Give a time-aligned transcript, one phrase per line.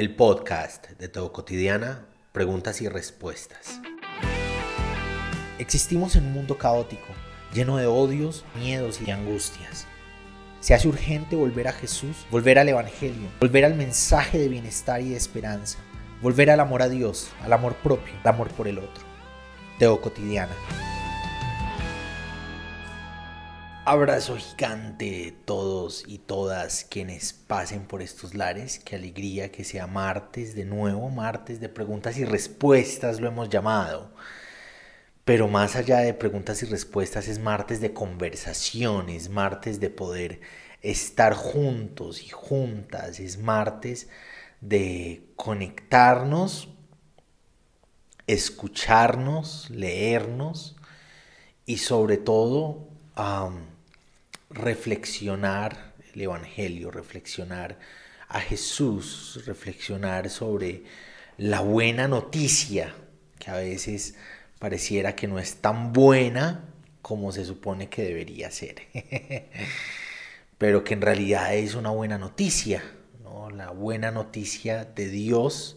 [0.00, 3.82] el podcast de Todo Cotidiana, preguntas y respuestas.
[5.58, 7.08] Existimos en un mundo caótico,
[7.52, 9.86] lleno de odios, miedos y angustias.
[10.60, 15.10] Se hace urgente volver a Jesús, volver al Evangelio, volver al mensaje de bienestar y
[15.10, 15.76] de esperanza,
[16.22, 19.04] volver al amor a Dios, al amor propio, al amor por el otro.
[19.78, 20.56] Teo Cotidiana.
[23.86, 28.78] Abrazo gigante todos y todas quienes pasen por estos lares.
[28.78, 34.12] Qué alegría que sea martes de nuevo, martes de preguntas y respuestas lo hemos llamado.
[35.24, 40.40] Pero más allá de preguntas y respuestas es martes de conversaciones, martes de poder
[40.82, 44.08] estar juntos y juntas, es martes
[44.60, 46.68] de conectarnos,
[48.26, 50.76] escucharnos, leernos
[51.64, 52.89] y sobre todo
[54.50, 57.78] reflexionar el Evangelio, reflexionar
[58.28, 60.84] a Jesús, reflexionar sobre
[61.36, 62.94] la buena noticia,
[63.38, 64.14] que a veces
[64.58, 66.64] pareciera que no es tan buena
[67.02, 68.82] como se supone que debería ser,
[70.58, 72.82] pero que en realidad es una buena noticia,
[73.22, 73.50] ¿no?
[73.50, 75.76] la buena noticia de Dios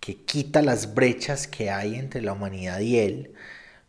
[0.00, 3.34] que quita las brechas que hay entre la humanidad y Él,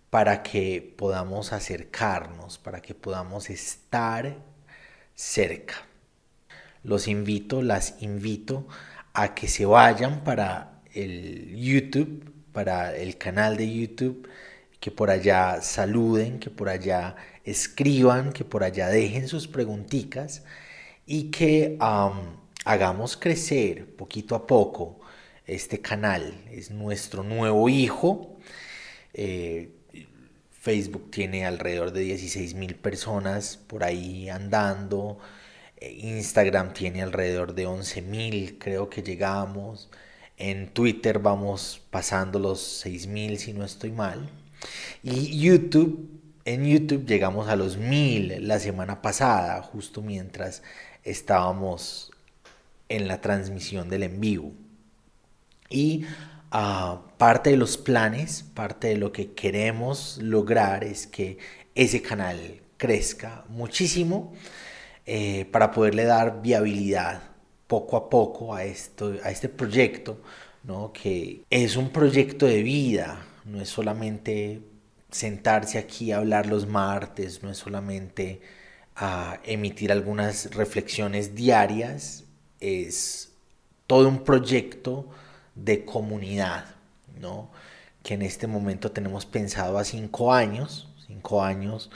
[0.09, 4.37] para que podamos acercarnos, para que podamos estar
[5.13, 5.75] cerca.
[6.83, 8.67] Los invito, las invito
[9.13, 14.29] a que se vayan para el YouTube, para el canal de YouTube,
[14.79, 20.43] que por allá saluden, que por allá escriban, que por allá dejen sus preguntitas
[21.05, 21.77] y que
[22.65, 24.99] hagamos crecer poquito a poco
[25.45, 26.43] este canal.
[26.51, 28.37] Es nuestro nuevo hijo.
[29.13, 29.71] Eh,
[30.65, 35.19] Facebook tiene alrededor de 16 mil personas por ahí andando.
[35.77, 39.91] Eh, Instagram tiene alrededor de 11 mil, creo que llegamos.
[40.37, 44.27] En Twitter vamos pasando los 6 mil si no estoy mal.
[45.03, 46.09] Y YouTube,
[46.45, 50.63] en YouTube llegamos a los mil la semana pasada, justo mientras
[51.03, 52.11] estábamos
[52.89, 54.51] en la transmisión del en vivo.
[55.69, 56.05] Y
[57.17, 61.37] parte de los planes, parte de lo que queremos lograr es que
[61.73, 64.33] ese canal crezca muchísimo
[65.05, 67.23] eh, para poderle dar viabilidad
[67.67, 70.21] poco a poco a, esto, a este proyecto,
[70.63, 70.93] ¿no?
[70.93, 74.61] que es un proyecto de vida, no es solamente
[75.11, 78.41] sentarse aquí a hablar los martes, no es solamente
[79.43, 82.23] emitir algunas reflexiones diarias,
[82.61, 83.33] es
[83.87, 85.09] todo un proyecto
[85.55, 86.75] de comunidad,
[87.19, 87.49] ¿no?
[88.05, 91.89] que en este momento tenemos pensado a cinco años, cinco años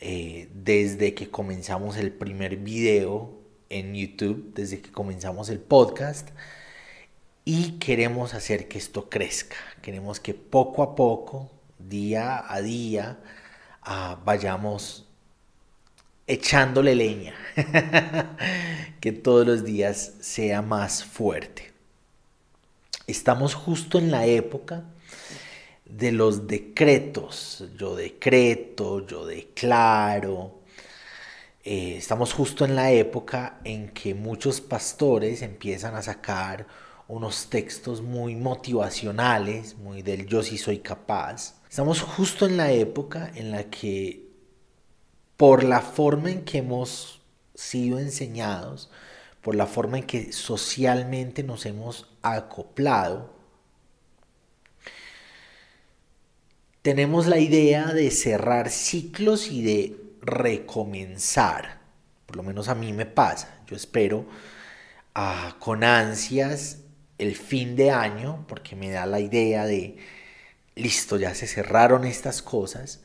[0.00, 3.32] eh, desde que comenzamos el primer video
[3.70, 6.28] en YouTube, desde que comenzamos el podcast,
[7.46, 13.18] y queremos hacer que esto crezca, queremos que poco a poco, día a día,
[13.80, 15.08] ah, vayamos
[16.26, 17.34] echándole leña,
[19.00, 21.75] que todos los días sea más fuerte.
[23.06, 24.82] Estamos justo en la época
[25.84, 27.64] de los decretos.
[27.78, 30.62] Yo decreto, yo declaro.
[31.62, 36.66] Eh, estamos justo en la época en que muchos pastores empiezan a sacar
[37.06, 41.54] unos textos muy motivacionales, muy del yo sí soy capaz.
[41.70, 44.26] Estamos justo en la época en la que
[45.36, 47.20] por la forma en que hemos
[47.54, 48.90] sido enseñados,
[49.46, 53.32] por la forma en que socialmente nos hemos acoplado,
[56.82, 61.78] tenemos la idea de cerrar ciclos y de recomenzar.
[62.26, 63.60] Por lo menos a mí me pasa.
[63.68, 64.26] Yo espero
[65.14, 66.78] ah, con ansias
[67.16, 69.96] el fin de año porque me da la idea de,
[70.74, 73.00] listo, ya se cerraron estas cosas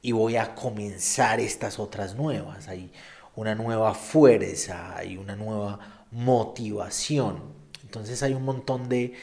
[0.00, 2.68] y voy a comenzar estas otras nuevas.
[2.68, 2.90] Hay
[3.36, 7.42] una nueva fuerza, hay una nueva motivación.
[7.82, 9.14] Entonces hay un montón de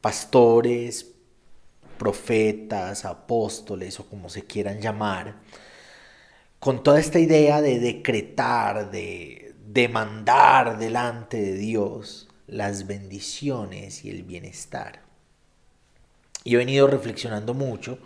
[0.00, 1.06] pastores,
[1.98, 5.34] profetas, apóstoles o como se quieran llamar,
[6.58, 14.22] con toda esta idea de decretar, de demandar delante de Dios las bendiciones y el
[14.22, 15.00] bienestar.
[16.42, 17.98] Y he venido reflexionando mucho.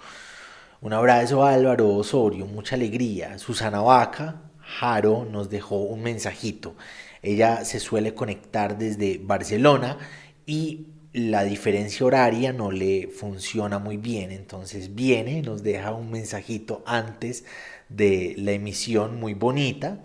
[0.81, 3.39] Un abrazo a Álvaro Osorio, mucha alegría.
[3.39, 6.75] Susana Vaca, Jaro nos dejó un mensajito.
[7.23, 9.99] Ella se suele conectar desde Barcelona
[10.47, 14.33] y la diferencia horaria no le funciona muy bien.
[14.33, 17.45] Entonces viene, nos deja un mensajito antes
[17.89, 20.03] de la emisión muy bonita.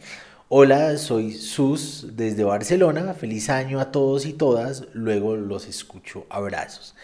[0.50, 3.14] Hola, soy Sus desde Barcelona.
[3.14, 4.86] Feliz año a todos y todas.
[4.94, 6.26] Luego los escucho.
[6.30, 6.96] Abrazos.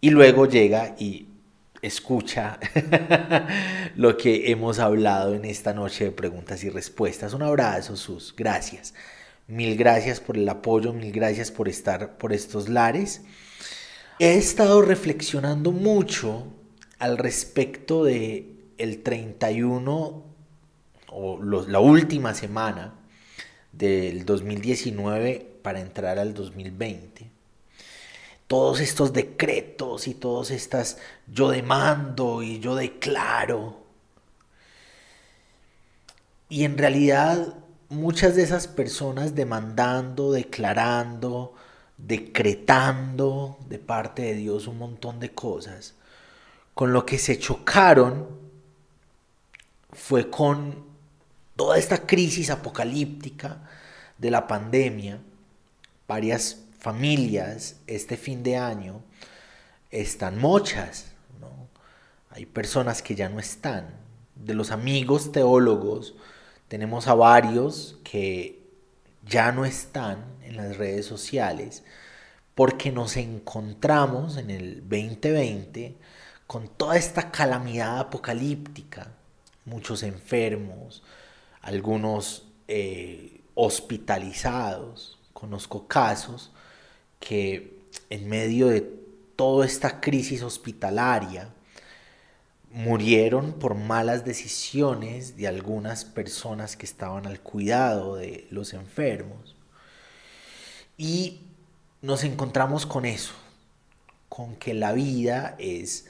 [0.00, 1.27] Y luego llega y
[1.82, 2.58] escucha
[3.96, 7.34] lo que hemos hablado en esta noche de preguntas y respuestas.
[7.34, 8.34] Un abrazo, Sus.
[8.36, 8.94] Gracias.
[9.46, 13.22] Mil gracias por el apoyo, mil gracias por estar por estos lares.
[14.18, 16.48] He estado reflexionando mucho
[16.98, 20.24] al respecto de el 31
[21.10, 22.94] o la última semana
[23.72, 27.37] del 2019 para entrar al 2020.
[28.48, 30.98] Todos estos decretos y todas estas
[31.28, 33.76] yo demando y yo declaro.
[36.48, 37.54] Y en realidad
[37.88, 41.54] muchas de esas personas demandando, declarando,
[41.96, 45.94] decretando de parte de Dios un montón de cosas,
[46.74, 48.28] con lo que se chocaron
[49.92, 50.86] fue con
[51.56, 53.58] toda esta crisis apocalíptica
[54.16, 55.18] de la pandemia,
[56.06, 56.58] varias
[56.88, 59.02] familias este fin de año
[59.90, 61.12] están mochas,
[62.30, 63.90] hay personas que ya no están.
[64.34, 66.14] De los amigos teólogos
[66.66, 68.62] tenemos a varios que
[69.22, 71.84] ya no están en las redes sociales
[72.54, 75.94] porque nos encontramos en el 2020
[76.46, 79.12] con toda esta calamidad apocalíptica,
[79.66, 81.02] muchos enfermos,
[81.60, 85.18] algunos eh, hospitalizados.
[85.34, 86.50] Conozco casos
[87.18, 87.78] que
[88.10, 88.80] en medio de
[89.36, 91.50] toda esta crisis hospitalaria
[92.70, 99.56] murieron por malas decisiones de algunas personas que estaban al cuidado de los enfermos.
[100.96, 101.40] Y
[102.02, 103.32] nos encontramos con eso,
[104.28, 106.06] con que la vida es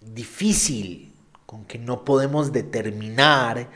[0.00, 1.12] difícil
[1.46, 3.68] con que no podemos determinar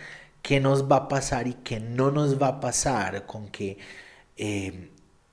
[0.43, 3.79] qué nos va a pasar y qué no nos va a pasar, con que
[4.37, 4.91] eh,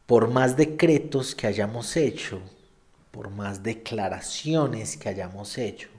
[0.07, 2.41] por más decretos que hayamos hecho,
[3.11, 5.89] por más declaraciones que hayamos hecho,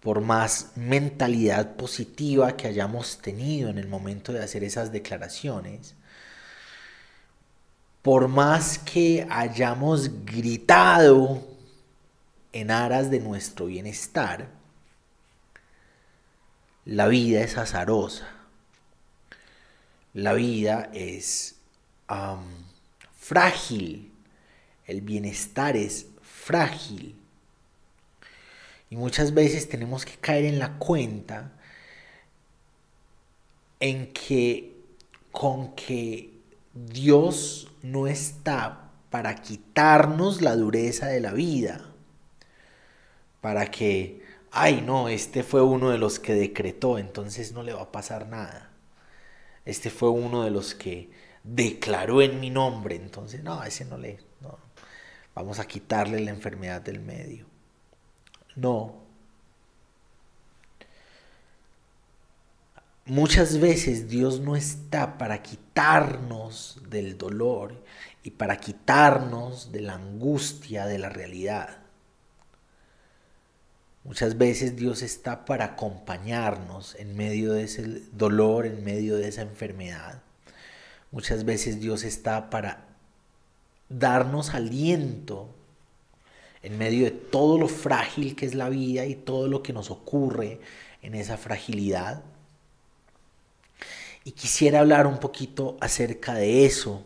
[0.00, 5.94] por más mentalidad positiva que hayamos tenido en el momento de hacer esas declaraciones,
[8.02, 11.46] por más que hayamos gritado
[12.52, 14.48] en aras de nuestro bienestar,
[16.84, 18.26] la vida es azarosa.
[20.14, 21.56] La vida es
[23.28, 24.10] frágil.
[24.86, 27.14] El bienestar es frágil.
[28.88, 31.52] Y muchas veces tenemos que caer en la cuenta
[33.80, 34.74] en que
[35.30, 36.30] con que
[36.72, 41.92] Dios no está para quitarnos la dureza de la vida,
[43.42, 47.82] para que ay no, este fue uno de los que decretó, entonces no le va
[47.82, 48.70] a pasar nada.
[49.66, 51.10] Este fue uno de los que
[51.42, 54.58] declaró en mi nombre, entonces no, ese no le, no,
[55.34, 57.46] vamos a quitarle la enfermedad del medio.
[58.56, 59.06] No.
[63.06, 67.82] Muchas veces Dios no está para quitarnos del dolor
[68.22, 71.78] y para quitarnos de la angustia de la realidad.
[74.04, 79.42] Muchas veces Dios está para acompañarnos en medio de ese dolor, en medio de esa
[79.42, 80.22] enfermedad.
[81.10, 82.86] Muchas veces Dios está para
[83.88, 85.48] darnos aliento
[86.62, 89.90] en medio de todo lo frágil que es la vida y todo lo que nos
[89.90, 90.60] ocurre
[91.02, 92.22] en esa fragilidad.
[94.24, 97.04] Y quisiera hablar un poquito acerca de eso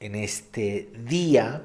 [0.00, 1.62] en este día,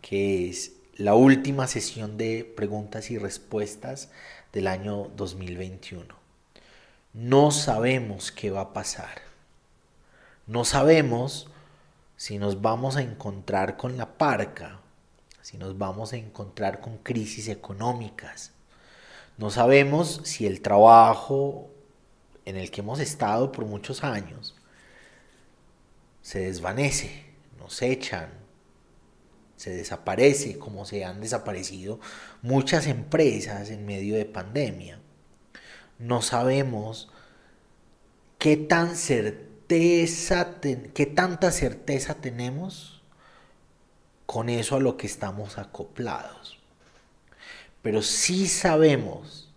[0.00, 4.10] que es la última sesión de preguntas y respuestas
[4.52, 6.14] del año 2021.
[7.12, 9.29] No sabemos qué va a pasar.
[10.50, 11.46] No sabemos
[12.16, 14.80] si nos vamos a encontrar con la parca,
[15.42, 18.50] si nos vamos a encontrar con crisis económicas.
[19.38, 21.70] No sabemos si el trabajo
[22.46, 24.56] en el que hemos estado por muchos años
[26.20, 27.26] se desvanece,
[27.56, 28.30] nos echan,
[29.54, 32.00] se desaparece, como se han desaparecido
[32.42, 34.98] muchas empresas en medio de pandemia.
[36.00, 37.08] No sabemos
[38.40, 43.02] qué tan certeza, qué tanta certeza tenemos
[44.26, 46.58] con eso a lo que estamos acoplados.
[47.82, 49.52] Pero sí sabemos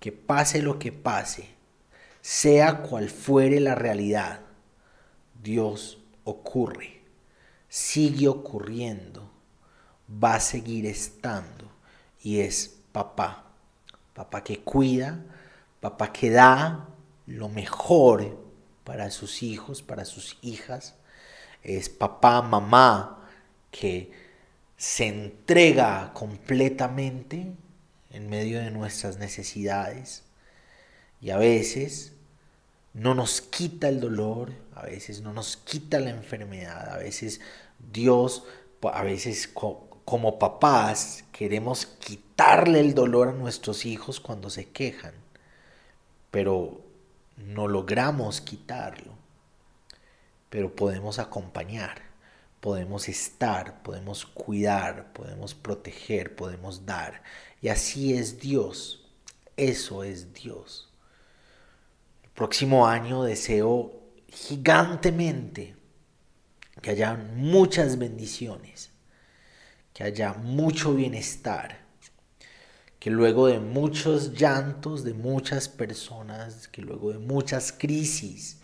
[0.00, 1.50] que pase lo que pase,
[2.22, 4.40] sea cual fuere la realidad,
[5.42, 7.02] Dios ocurre,
[7.68, 9.30] sigue ocurriendo
[10.12, 11.70] va a seguir estando
[12.22, 13.44] y es papá.
[14.14, 15.24] Papá que cuida,
[15.80, 16.88] papá que da
[17.26, 18.41] lo mejor
[18.92, 20.94] para sus hijos, para sus hijas.
[21.62, 23.26] Es papá, mamá
[23.70, 24.12] que
[24.76, 27.54] se entrega completamente
[28.10, 30.24] en medio de nuestras necesidades
[31.22, 32.12] y a veces
[32.92, 37.40] no nos quita el dolor, a veces no nos quita la enfermedad, a veces
[37.94, 38.44] Dios,
[38.82, 45.14] a veces como papás queremos quitarle el dolor a nuestros hijos cuando se quejan,
[46.30, 46.91] pero
[47.46, 49.12] no logramos quitarlo,
[50.50, 52.02] pero podemos acompañar,
[52.60, 57.22] podemos estar, podemos cuidar, podemos proteger, podemos dar.
[57.60, 59.04] Y así es Dios,
[59.56, 60.92] eso es Dios.
[62.22, 63.92] El próximo año deseo
[64.28, 65.76] gigantemente
[66.80, 68.90] que haya muchas bendiciones,
[69.92, 71.81] que haya mucho bienestar,
[73.02, 78.60] que luego de muchos llantos de muchas personas, que luego de muchas crisis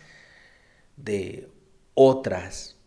[0.95, 1.51] de
[1.93, 2.77] otras,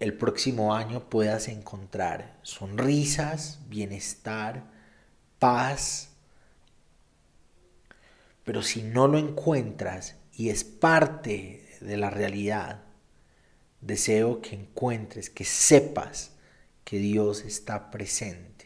[0.00, 4.64] el próximo año puedas encontrar sonrisas, bienestar,
[5.38, 6.08] paz.
[8.42, 12.82] Pero si no lo encuentras y es parte de la realidad,
[13.80, 16.35] deseo que encuentres, que sepas
[16.86, 18.56] que Dios está presente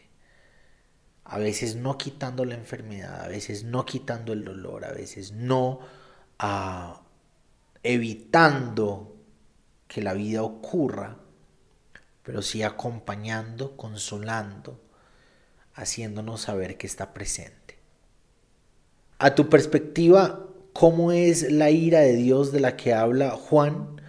[1.31, 5.79] a veces no quitando la enfermedad, a veces no quitando el dolor, a veces no
[6.39, 7.03] ah,
[7.83, 9.15] evitando
[9.87, 11.19] que la vida ocurra,
[12.23, 14.81] pero sí acompañando, consolando,
[15.73, 17.77] haciéndonos saber que está presente.
[19.17, 24.00] A tu perspectiva, ¿cómo es la ira de Dios de la que habla Juan?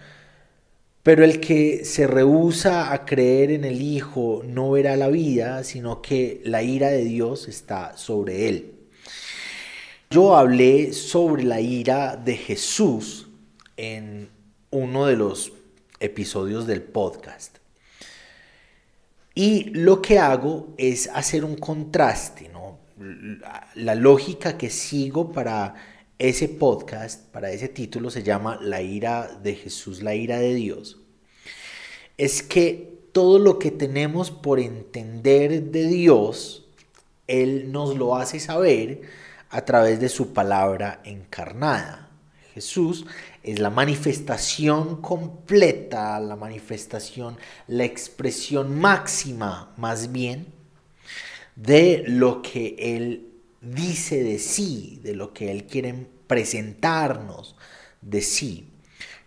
[1.03, 6.01] Pero el que se rehúsa a creer en el Hijo no verá la vida, sino
[6.01, 8.73] que la ira de Dios está sobre él.
[10.09, 13.27] Yo hablé sobre la ira de Jesús
[13.75, 14.29] en
[14.69, 15.51] uno de los
[15.99, 17.57] episodios del podcast.
[19.35, 22.79] Y lo que hago es hacer un contraste, ¿no?
[23.75, 25.73] La lógica que sigo para
[26.23, 31.01] ese podcast, para ese título, se llama La ira de Jesús, la ira de Dios.
[32.17, 36.65] Es que todo lo que tenemos por entender de Dios,
[37.27, 39.01] Él nos lo hace saber
[39.49, 42.09] a través de su palabra encarnada.
[42.53, 43.05] Jesús
[43.43, 47.35] es la manifestación completa, la manifestación,
[47.67, 50.53] la expresión máxima, más bien,
[51.57, 53.32] de lo que Él
[53.63, 57.55] dice de sí, de lo que Él quiere presentarnos
[58.01, 58.67] de sí.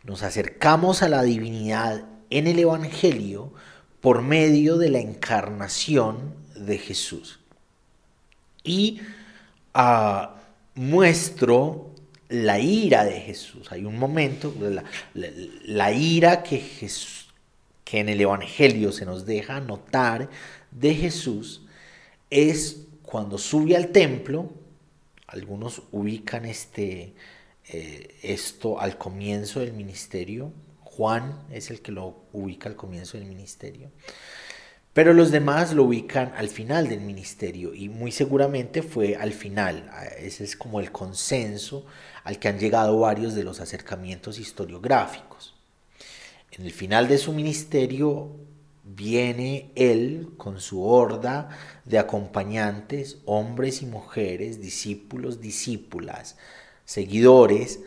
[0.05, 3.53] Nos acercamos a la divinidad en el Evangelio
[4.01, 7.41] por medio de la encarnación de Jesús.
[8.63, 9.01] Y
[9.75, 10.29] uh,
[10.75, 11.91] muestro
[12.29, 13.73] la ira de Jesús.
[13.73, 17.29] Hay un momento, la, la ira que, Jesús,
[17.85, 20.29] que en el Evangelio se nos deja notar
[20.73, 21.63] de Jesús
[22.31, 24.51] es cuando sube al templo,
[25.29, 27.15] algunos ubican este,
[27.69, 33.27] eh, esto al comienzo del ministerio, Juan es el que lo ubica al comienzo del
[33.27, 33.91] ministerio,
[34.93, 39.91] pero los demás lo ubican al final del ministerio y muy seguramente fue al final,
[40.19, 41.87] ese es como el consenso
[42.25, 45.55] al que han llegado varios de los acercamientos historiográficos.
[46.51, 48.46] En el final de su ministerio
[48.87, 51.49] viene él con su horda
[51.85, 56.37] de acompañantes, hombres y mujeres, discípulos, discípulas,
[56.85, 57.81] seguidores,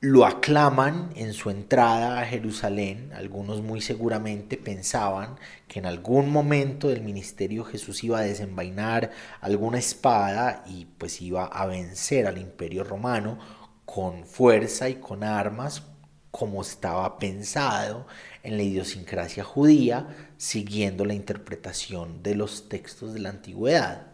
[0.00, 3.12] lo aclaman en su entrada a Jerusalén.
[3.14, 9.78] Algunos muy seguramente pensaban que en algún momento del ministerio Jesús iba a desenvainar alguna
[9.78, 13.38] espada y pues iba a vencer al imperio romano
[13.84, 15.82] con fuerza y con armas
[16.30, 18.06] como estaba pensado
[18.48, 24.06] en la idiosincrasia judía, siguiendo la interpretación de los textos de la antigüedad.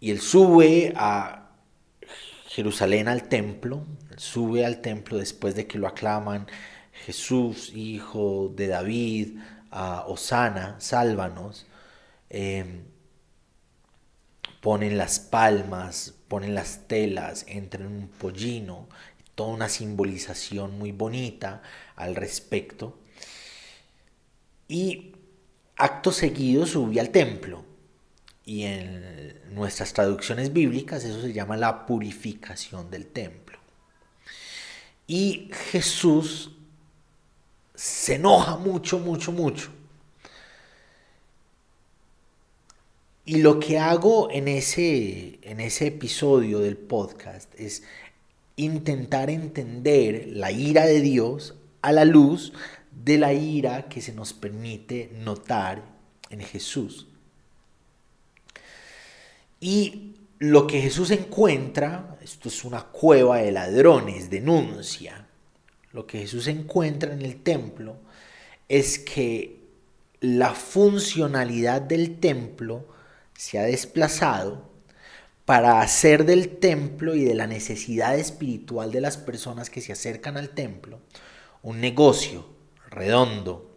[0.00, 1.50] Y él sube a
[2.48, 3.86] Jerusalén al templo,
[4.16, 6.46] sube al templo después de que lo aclaman
[7.06, 9.38] Jesús, hijo de David,
[9.70, 11.66] a Osana, sálvanos.
[12.28, 12.84] Em,
[14.60, 18.88] ponen las palmas, ponen las telas, entran en un pollino
[19.34, 21.62] toda una simbolización muy bonita
[21.96, 22.98] al respecto.
[24.68, 25.12] Y
[25.76, 27.64] acto seguido subí al templo.
[28.44, 33.58] Y en nuestras traducciones bíblicas eso se llama la purificación del templo.
[35.06, 36.52] Y Jesús
[37.74, 39.70] se enoja mucho, mucho, mucho.
[43.24, 47.84] Y lo que hago en ese, en ese episodio del podcast es
[48.56, 52.52] intentar entender la ira de Dios a la luz
[53.04, 55.82] de la ira que se nos permite notar
[56.30, 57.06] en Jesús.
[59.60, 65.26] Y lo que Jesús encuentra, esto es una cueva de ladrones, denuncia,
[65.92, 67.96] lo que Jesús encuentra en el templo
[68.68, 69.60] es que
[70.20, 72.86] la funcionalidad del templo
[73.36, 74.71] se ha desplazado
[75.44, 80.36] para hacer del templo y de la necesidad espiritual de las personas que se acercan
[80.36, 81.00] al templo
[81.62, 82.44] un negocio
[82.90, 83.70] redondo.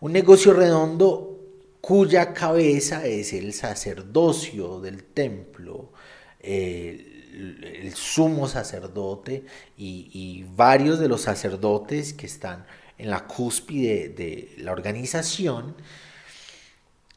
[0.00, 1.40] Un negocio redondo
[1.80, 5.92] cuya cabeza es el sacerdocio del templo,
[6.40, 7.12] el,
[7.94, 9.44] sumo sacerdote
[9.76, 12.66] y, varios de los sacerdotes que están
[12.98, 15.76] en la cúspide de la organización,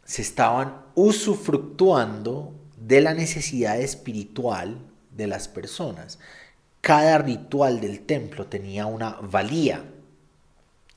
[0.04, 2.54] se estaban usufructuando
[2.90, 4.80] de la necesidad espiritual
[5.16, 6.18] de las personas.
[6.82, 9.84] Cada ritual del templo tenía una valía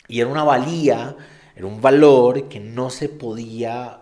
[0.08, 1.16] y era una valía
[1.54, 4.00] era un valor que no se podía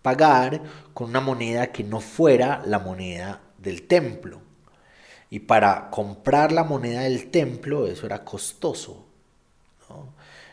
[0.00, 0.62] pagar
[0.94, 4.40] con una moneda que no fuera la moneda del templo.
[5.28, 9.04] Y para comprar la moneda del templo eso era costoso.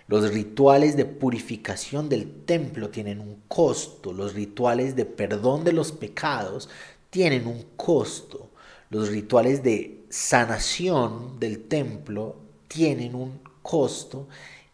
[0.08, 4.14] Los rituales de purificación del templo tienen un costo.
[4.14, 6.70] Los rituales de perdón de los pecados
[7.10, 8.50] tienen un costo.
[8.92, 12.36] Los rituales de sanación del templo
[12.68, 14.28] tienen un costo.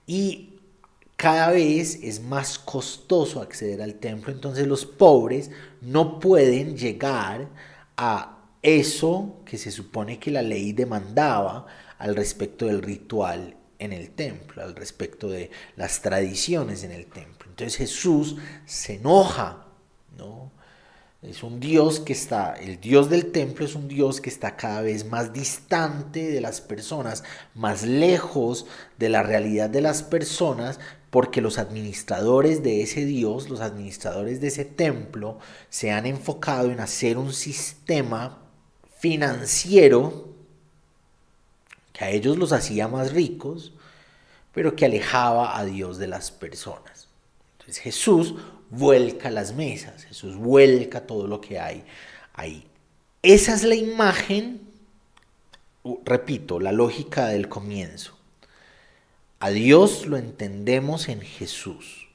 [0.06, 0.60] Y
[1.16, 7.48] cada vez es más costoso acceder al templo, entonces los pobres no pueden llegar
[7.96, 11.68] a eso que se supone que la ley demandaba
[12.00, 17.50] al respecto del ritual en el templo, al respecto de las tradiciones en el templo.
[17.50, 18.36] Entonces Jesús
[18.66, 19.66] se enoja,
[20.16, 20.52] ¿no?
[21.24, 24.82] Es un Dios que está, el Dios del templo es un Dios que está cada
[24.82, 27.24] vez más distante de las personas,
[27.54, 28.66] más lejos
[28.98, 34.48] de la realidad de las personas, porque los administradores de ese Dios, los administradores de
[34.48, 38.44] ese templo, se han enfocado en hacer un sistema
[39.00, 40.31] financiero
[41.94, 43.74] que a ellos los hacía más ricos,
[44.54, 47.08] pero que alejaba a Dios de las personas.
[47.54, 48.36] Entonces Jesús
[48.70, 51.84] vuelca las mesas, Jesús vuelca todo lo que hay
[52.34, 52.66] ahí.
[53.22, 54.62] Esa es la imagen,
[56.06, 58.18] repito, la lógica del comienzo.
[59.40, 62.08] A Dios lo entendemos en Jesús.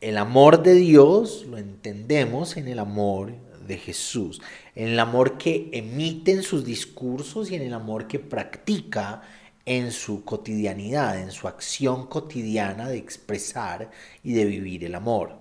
[0.00, 3.32] El amor de Dios lo entendemos en el amor
[3.66, 4.42] de Jesús,
[4.74, 9.22] en el amor que emite en sus discursos y en el amor que practica
[9.66, 13.90] en su cotidianidad, en su acción cotidiana de expresar
[14.22, 15.38] y de vivir el amor.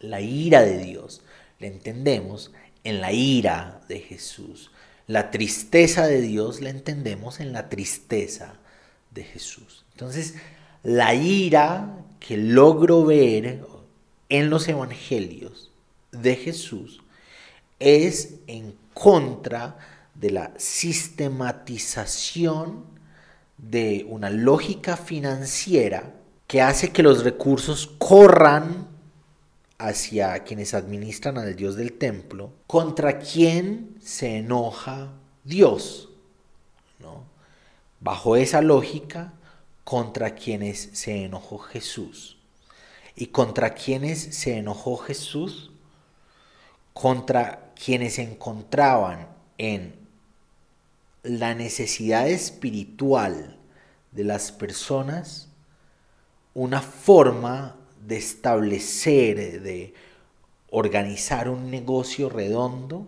[0.00, 1.22] La ira de Dios
[1.58, 2.52] la entendemos
[2.84, 4.70] en la ira de Jesús.
[5.06, 8.54] La tristeza de Dios la entendemos en la tristeza
[9.10, 9.84] de Jesús.
[9.92, 10.34] Entonces,
[10.82, 13.64] la ira que logro ver
[14.28, 15.70] en los evangelios
[16.12, 17.03] de Jesús
[17.78, 19.76] es en contra
[20.14, 22.86] de la sistematización
[23.58, 26.14] de una lógica financiera
[26.46, 28.86] que hace que los recursos corran
[29.78, 36.10] hacia quienes administran al Dios del templo, contra quien se enoja Dios.
[38.00, 39.32] Bajo esa lógica,
[39.82, 42.36] contra quienes se enojó Jesús.
[43.16, 45.70] ¿Y contra quienes se enojó Jesús?
[46.92, 49.94] Contra quienes encontraban en
[51.22, 53.58] la necesidad espiritual
[54.12, 55.48] de las personas
[56.54, 59.92] una forma de establecer, de
[60.70, 63.06] organizar un negocio redondo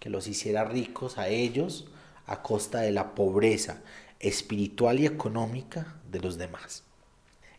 [0.00, 1.86] que los hiciera ricos a ellos
[2.26, 3.80] a costa de la pobreza
[4.20, 6.82] espiritual y económica de los demás.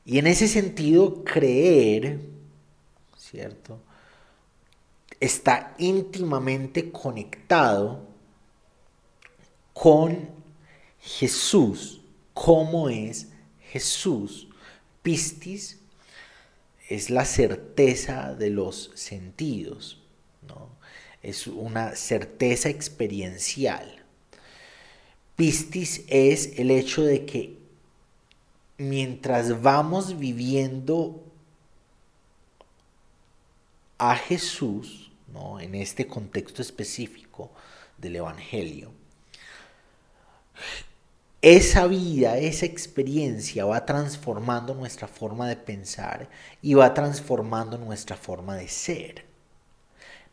[0.06, 2.20] Y en ese sentido, creer,
[3.18, 3.80] ¿cierto?
[5.26, 8.08] Está íntimamente conectado
[9.74, 10.30] con
[11.00, 12.00] Jesús.
[12.36, 13.30] ¿Cómo es
[13.72, 14.48] Jesús?
[15.02, 15.80] Pistis
[16.90, 20.00] es la certeza de los sentidos,
[20.48, 20.70] ¿no?
[21.24, 24.06] es una certeza experiencial.
[25.36, 27.58] Pistis es el hecho de que
[28.78, 31.24] mientras vamos viviendo
[33.98, 35.05] a Jesús,
[35.60, 37.52] en este contexto específico
[37.98, 38.92] del Evangelio,
[41.42, 46.28] esa vida, esa experiencia va transformando nuestra forma de pensar
[46.62, 49.26] y va transformando nuestra forma de ser.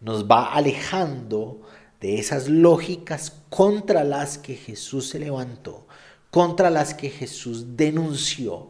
[0.01, 1.63] nos va alejando
[2.01, 5.87] de esas lógicas contra las que Jesús se levantó,
[6.31, 8.69] contra las que Jesús denunció,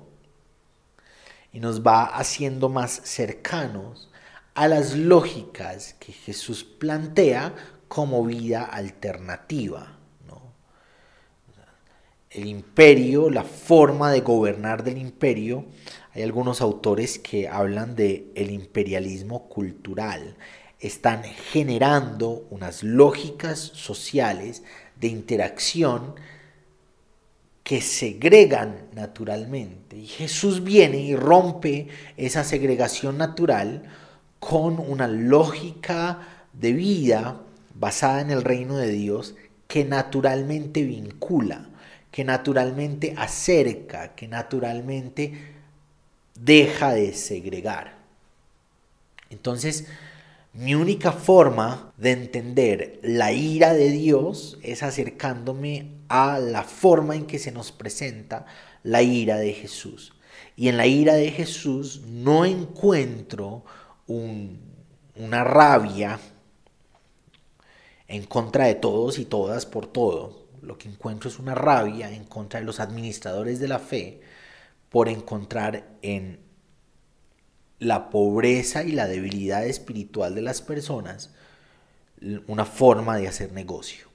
[1.53, 4.12] y nos va haciendo más cercanos
[4.55, 7.55] a las lógicas que Jesús plantea
[7.89, 9.99] como vida alternativa.
[12.31, 15.67] El imperio, la forma de gobernar del imperio,
[16.15, 20.37] hay algunos autores que hablan de el imperialismo cultural.
[20.81, 24.63] Están generando unas lógicas sociales
[24.99, 26.15] de interacción
[27.63, 29.99] que segregan naturalmente.
[29.99, 33.83] Y Jesús viene y rompe esa segregación natural
[34.43, 36.19] con una lógica
[36.53, 37.43] de vida
[37.77, 39.37] basada en el reino de Dios
[39.69, 41.71] que naturalmente vincula,
[42.11, 45.33] que naturalmente acerca, que naturalmente
[46.35, 47.95] deja de segregar.
[49.31, 49.87] Entonces,
[50.55, 57.27] mi única forma de entender la ira de Dios es acercándome a la forma en
[57.27, 58.47] que se nos presenta
[58.83, 60.15] la ira de Jesús.
[60.57, 63.65] Y en la ira de Jesús no encuentro
[64.07, 66.19] una rabia
[68.09, 70.47] en contra de todos y todas por todo.
[70.61, 74.21] Lo que encuentro es una rabia en contra de los administradores de la fe
[74.91, 76.41] por encontrar en
[77.79, 81.31] la pobreza y la debilidad espiritual de las personas
[82.47, 84.07] una forma de hacer negocio.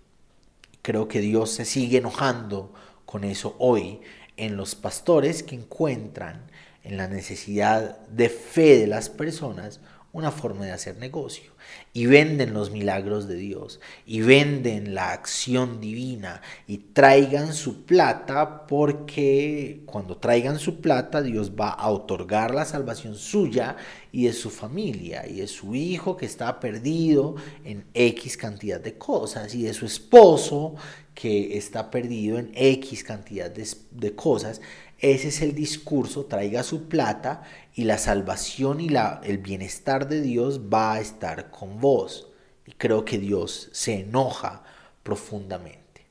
[0.82, 2.74] Creo que Dios se sigue enojando
[3.06, 4.00] con eso hoy
[4.38, 6.47] en los pastores que encuentran
[6.88, 9.80] en la necesidad de fe de las personas
[10.14, 11.52] una forma de hacer negocio.
[11.94, 18.66] Y venden los milagros de Dios, y venden la acción divina, y traigan su plata
[18.68, 23.76] porque cuando traigan su plata Dios va a otorgar la salvación suya
[24.12, 28.98] y de su familia, y de su hijo que está perdido en X cantidad de
[28.98, 30.76] cosas, y de su esposo
[31.14, 34.62] que está perdido en X cantidad de, de cosas.
[35.00, 37.44] Ese es el discurso, traiga su plata
[37.76, 42.28] y la salvación y la, el bienestar de Dios va a estar con vos.
[42.66, 44.64] Y creo que Dios se enoja
[45.04, 46.06] profundamente.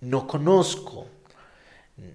[0.00, 1.06] No conozco,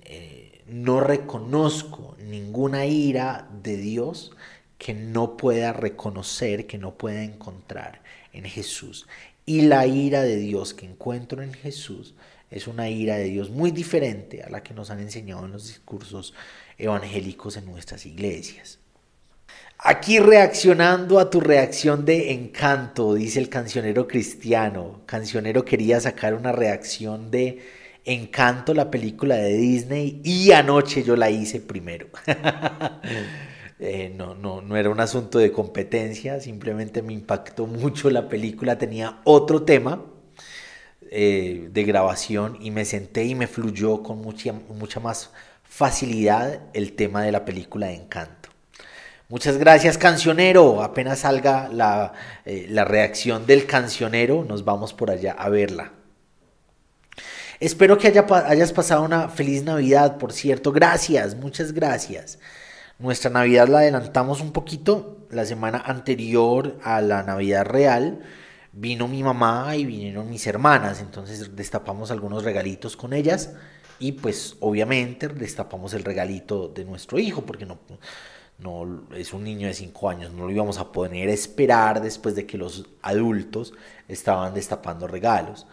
[0.04, 4.32] eh, no reconozco ninguna ira de Dios
[4.78, 8.02] que no pueda reconocer, que no pueda encontrar
[8.34, 9.08] en Jesús.
[9.46, 12.15] Y la ira de Dios que encuentro en Jesús
[12.49, 15.67] es una ira de Dios muy diferente a la que nos han enseñado en los
[15.67, 16.33] discursos
[16.77, 18.79] evangélicos en nuestras iglesias.
[19.79, 25.01] Aquí reaccionando a tu reacción de encanto, dice el cancionero cristiano.
[25.05, 27.62] Cancionero quería sacar una reacción de
[28.03, 32.07] encanto, la película de Disney, y anoche yo la hice primero.
[33.79, 38.79] Eh, no, no, no era un asunto de competencia, simplemente me impactó mucho la película,
[38.79, 40.03] tenía otro tema
[41.12, 45.32] eh, de grabación y me senté y me fluyó con mucha, mucha más
[45.63, 48.50] facilidad el tema de la película de Encanto.
[49.30, 50.82] Muchas gracias, cancionero.
[50.82, 52.13] Apenas salga la,
[52.46, 55.91] eh, la, reacción del cancionero, nos vamos por allá a verla.
[57.60, 60.72] Espero que haya, hayas pasado una feliz Navidad, por cierto.
[60.72, 62.39] Gracias, muchas gracias.
[63.00, 65.17] Nuestra Navidad la adelantamos un poquito.
[65.30, 68.22] La semana anterior a la Navidad real
[68.79, 71.01] vino mi mamá y vinieron mis hermanas.
[71.01, 73.53] Entonces destapamos algunos regalitos con ellas
[73.99, 77.79] y pues obviamente destapamos el regalito de nuestro hijo porque no,
[78.59, 82.45] no es un niño de 5 años, no lo íbamos a poder esperar después de
[82.45, 83.73] que los adultos
[84.07, 85.65] estaban destapando regalos.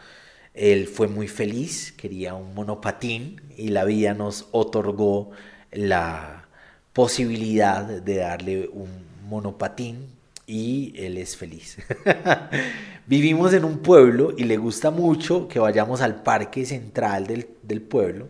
[0.54, 5.30] Él fue muy feliz, quería un monopatín y la vida nos otorgó
[5.72, 6.48] la
[6.92, 8.88] posibilidad de darle un
[9.28, 10.13] monopatín
[10.46, 11.78] y él es feliz.
[13.06, 18.28] Vivimos en un pueblo y le gusta mucho que vayamos al parque central del, pueblo.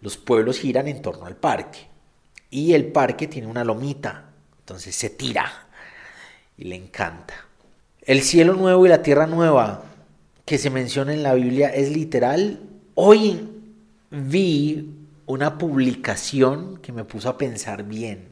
[0.00, 1.86] los pueblos giran en torno al parque
[2.50, 4.30] y el parque tiene una lomita,
[4.60, 5.68] entonces se tira
[6.58, 7.34] y le encanta.
[8.02, 9.84] El cielo nuevo y la tierra nueva
[10.44, 12.60] que se menciona en la Biblia es literal.
[12.94, 13.48] Hoy
[14.10, 14.90] vi
[15.26, 18.31] una publicación que me puso a pensar bien,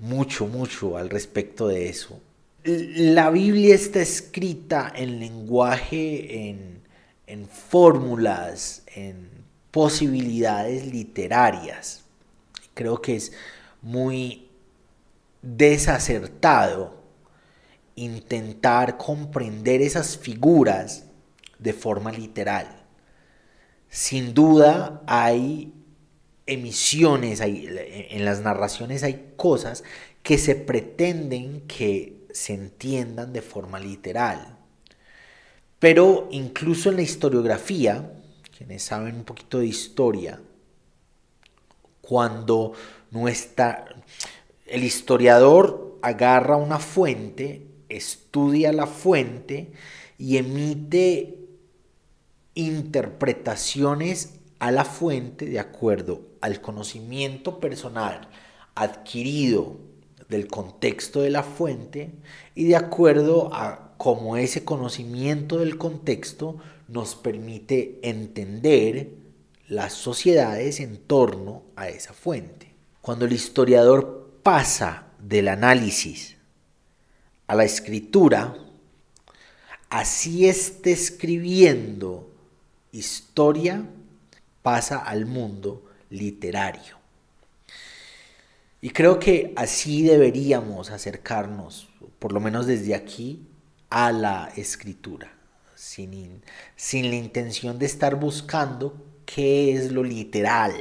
[0.00, 2.20] mucho, mucho al respecto de eso.
[2.64, 6.82] La Biblia está escrita en lenguaje, en,
[7.26, 9.28] en fórmulas, en
[9.70, 12.02] posibilidades literarias.
[12.74, 13.32] Creo que es
[13.82, 14.48] muy
[15.42, 17.00] desacertado
[17.94, 21.04] intentar comprender esas figuras
[21.58, 22.84] de forma literal.
[23.88, 25.72] Sin duda hay
[26.50, 27.66] emisiones, hay,
[28.10, 29.84] en las narraciones hay cosas
[30.22, 34.58] que se pretenden que se entiendan de forma literal.
[35.78, 38.12] Pero incluso en la historiografía,
[38.56, 40.40] quienes saben un poquito de historia,
[42.02, 42.72] cuando
[43.10, 43.84] nuestra,
[44.66, 49.72] el historiador agarra una fuente, estudia la fuente
[50.18, 51.38] y emite
[52.54, 58.28] interpretaciones a la fuente de acuerdo al conocimiento personal
[58.74, 59.78] adquirido
[60.28, 62.12] del contexto de la fuente
[62.54, 69.10] y de acuerdo a cómo ese conocimiento del contexto nos permite entender
[69.68, 72.72] las sociedades en torno a esa fuente.
[73.00, 76.36] Cuando el historiador pasa del análisis
[77.46, 78.56] a la escritura,
[79.88, 82.30] así esté escribiendo
[82.92, 83.84] historia,
[84.62, 86.98] pasa al mundo literario.
[88.80, 93.46] Y creo que así deberíamos acercarnos, por lo menos desde aquí,
[93.90, 95.32] a la escritura,
[95.74, 96.42] sin,
[96.76, 98.94] sin la intención de estar buscando
[99.26, 100.74] qué es lo literal,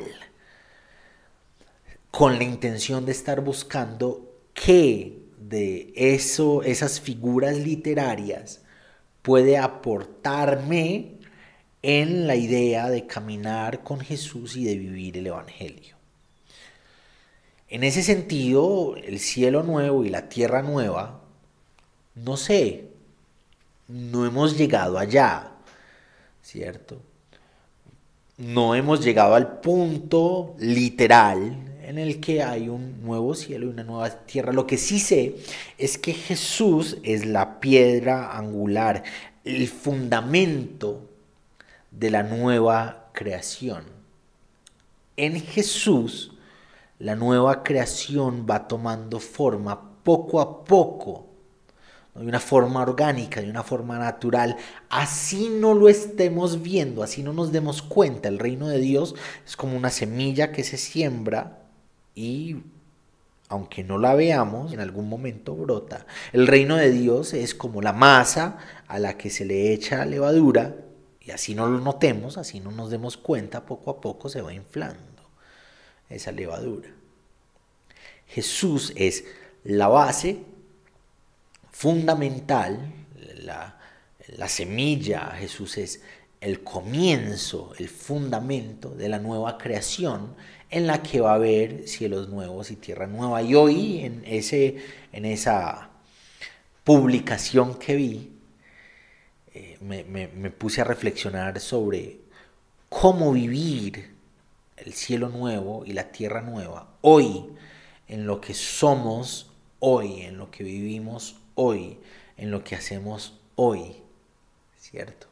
[2.12, 8.62] con la intención de estar buscando qué de eso, esas figuras literarias
[9.22, 11.19] puede aportarme
[11.82, 15.96] en la idea de caminar con Jesús y de vivir el Evangelio.
[17.70, 21.22] En ese sentido, el cielo nuevo y la tierra nueva,
[22.16, 22.90] no sé,
[23.88, 25.52] no hemos llegado allá,
[26.42, 27.02] ¿cierto?
[28.38, 33.84] No hemos llegado al punto literal en el que hay un nuevo cielo y una
[33.84, 34.54] nueva tierra.
[34.54, 35.36] Lo que sí sé
[35.78, 39.04] es que Jesús es la piedra angular,
[39.44, 41.09] el fundamento
[41.92, 43.84] de la nueva creación.
[45.18, 46.32] En Jesús,
[47.00, 51.28] la nueva creación va tomando forma poco a poco,
[52.16, 54.58] de una forma orgánica, de una forma natural.
[54.90, 58.28] Así no lo estemos viendo, así no nos demos cuenta.
[58.28, 61.60] El reino de Dios es como una semilla que se siembra
[62.16, 62.58] y
[63.48, 66.06] aunque no la veamos, en algún momento brota.
[66.34, 70.76] El reino de Dios es como la masa a la que se le echa levadura
[71.30, 74.52] y así no lo notemos, así no nos demos cuenta, poco a poco se va
[74.52, 75.30] inflando
[76.10, 76.90] esa levadura.
[78.26, 79.26] Jesús es
[79.64, 80.40] la base
[81.72, 82.80] fundamental,
[83.44, 83.78] la,
[84.26, 86.02] la semilla, Jesús es
[86.42, 90.34] el comienzo, el fundamento de la nueva creación
[90.72, 93.44] en la que va a haber cielos nuevos y tierra nueva.
[93.44, 94.78] Y hoy en, ese,
[95.12, 95.92] en esa
[96.84, 98.39] publicación que vi,
[99.54, 102.20] eh, me, puse a reflexionar sobre
[102.88, 104.16] cómo vivir
[104.78, 107.46] el cielo nuevo y la tierra nueva hoy,
[108.08, 111.98] en lo que somos hoy, en lo que vivimos hoy,
[112.38, 113.96] en lo que hacemos hoy,
[114.78, 115.28] ¿cierto?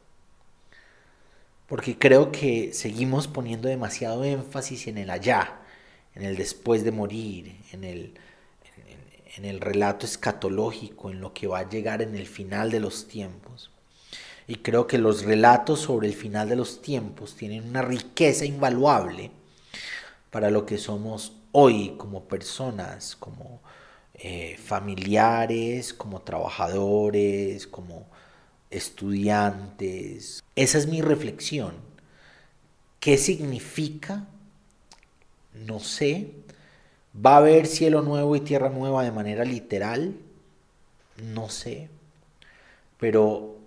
[1.66, 5.60] Porque creo que seguimos poniendo demasiado énfasis en el allá,
[6.14, 8.14] en el después de morir, en el,
[9.36, 13.06] en el relato escatológico, en lo que va a llegar en el final de los
[13.06, 13.70] tiempos.
[14.48, 19.30] Y creo que los relatos sobre el final de los tiempos tienen una riqueza invaluable
[20.30, 23.60] para lo que somos hoy como personas, como
[24.14, 28.06] eh, familiares, como trabajadores, como
[28.70, 30.42] estudiantes.
[30.56, 31.74] Esa es mi reflexión.
[33.00, 34.26] ¿Qué significa?
[35.52, 36.30] No sé.
[37.14, 40.14] ¿Va a haber cielo nuevo y tierra nueva de manera literal?
[41.22, 41.90] No sé.
[42.98, 43.57] Pero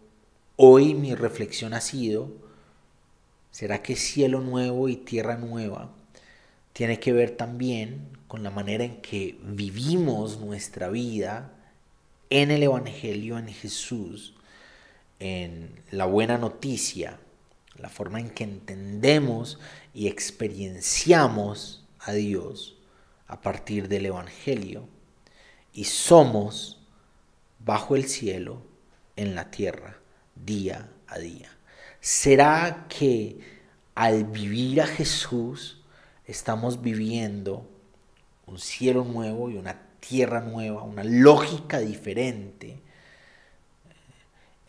[0.57, 2.29] Hoy mi reflexión ha sido,
[3.51, 5.89] ¿será que cielo nuevo y tierra nueva
[6.73, 11.53] tiene que ver también con la manera en que vivimos nuestra vida
[12.29, 14.35] en el Evangelio, en Jesús,
[15.19, 17.17] en la buena noticia,
[17.77, 19.57] la forma en que entendemos
[19.93, 22.77] y experienciamos a Dios
[23.27, 24.87] a partir del Evangelio
[25.73, 26.81] y somos
[27.59, 28.61] bajo el cielo
[29.15, 30.00] en la tierra
[30.35, 31.49] día a día?
[31.99, 33.39] ¿Será que
[33.95, 35.81] al vivir a Jesús
[36.25, 37.67] estamos viviendo
[38.47, 42.79] un cielo nuevo y una tierra nueva, una lógica diferente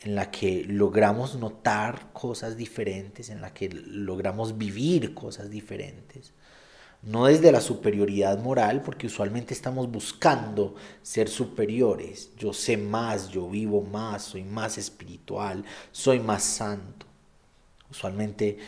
[0.03, 6.33] en la que logramos notar cosas diferentes, en la que logramos vivir cosas diferentes?
[7.03, 12.31] No desde la superioridad moral, porque usualmente estamos buscando ser superiores.
[12.37, 17.07] Yo sé más, yo vivo más, soy más espiritual, soy más santo.
[17.91, 18.59] Usualmente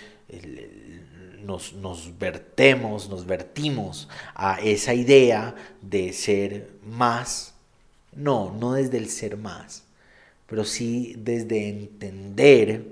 [1.42, 7.55] nos, nos vertemos, nos vertimos a esa idea de ser más
[8.12, 9.85] No, no desde el ser más,
[10.47, 12.87] pero sí desde entender,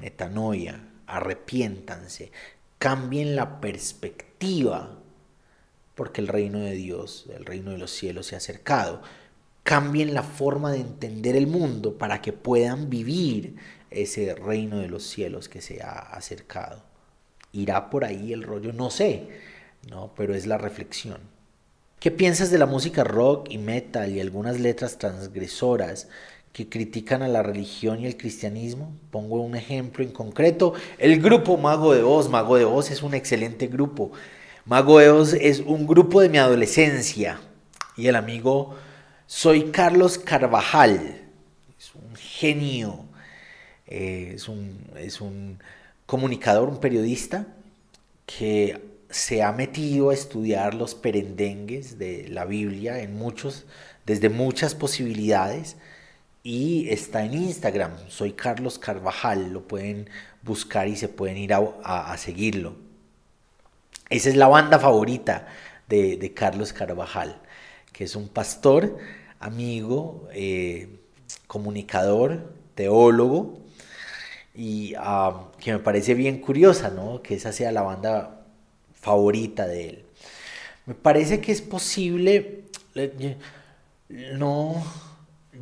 [0.00, 2.32] metanoia, arrepiéntanse,
[2.78, 4.25] cambien la perspectiva,
[5.94, 9.02] porque el reino de Dios, el reino de los cielos se ha acercado.
[9.62, 13.56] Cambien la forma de entender el mundo para que puedan vivir
[13.90, 16.84] ese reino de los cielos que se ha acercado.
[17.52, 18.72] ¿Irá por ahí el rollo?
[18.72, 19.28] No sé,
[19.90, 21.18] no, pero es la reflexión.
[21.98, 26.08] ¿Qué piensas de la música rock y metal y algunas letras transgresoras
[26.56, 28.90] que critican a la religión y el cristianismo?
[29.10, 32.30] Pongo un ejemplo en concreto, el grupo Mago de Oz.
[32.30, 34.12] Mago de Oz es un excelente grupo.
[34.64, 37.38] Mago de Oz es un grupo de mi adolescencia
[37.94, 38.74] y el amigo
[39.26, 41.20] soy Carlos Carvajal,
[41.78, 43.04] es un genio,
[43.86, 45.58] eh, es, un, es un
[46.06, 47.48] comunicador, un periodista
[48.24, 53.66] que se ha metido a estudiar los perendengues de la Biblia en muchos,
[54.06, 55.76] desde muchas posibilidades
[56.46, 60.08] y está en Instagram, soy Carlos Carvajal, lo pueden
[60.42, 62.76] buscar y se pueden ir a, seguirlo.
[64.10, 65.48] Esa es la banda favorita
[65.88, 67.42] de, Carlos Carvajal,
[67.92, 68.96] que es un pastor,
[69.40, 71.00] amigo, eh,
[71.48, 73.58] comunicador, teólogo,
[74.54, 77.22] y ah, que me parece bien curiosa, ¿no?
[77.22, 78.46] Que esa sea la banda
[78.94, 80.04] favorita de él.
[80.86, 82.66] Me parece que es posible,
[84.08, 84.80] no,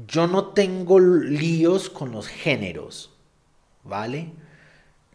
[0.07, 3.11] yo no tengo líos con los géneros,
[3.83, 4.33] ¿vale?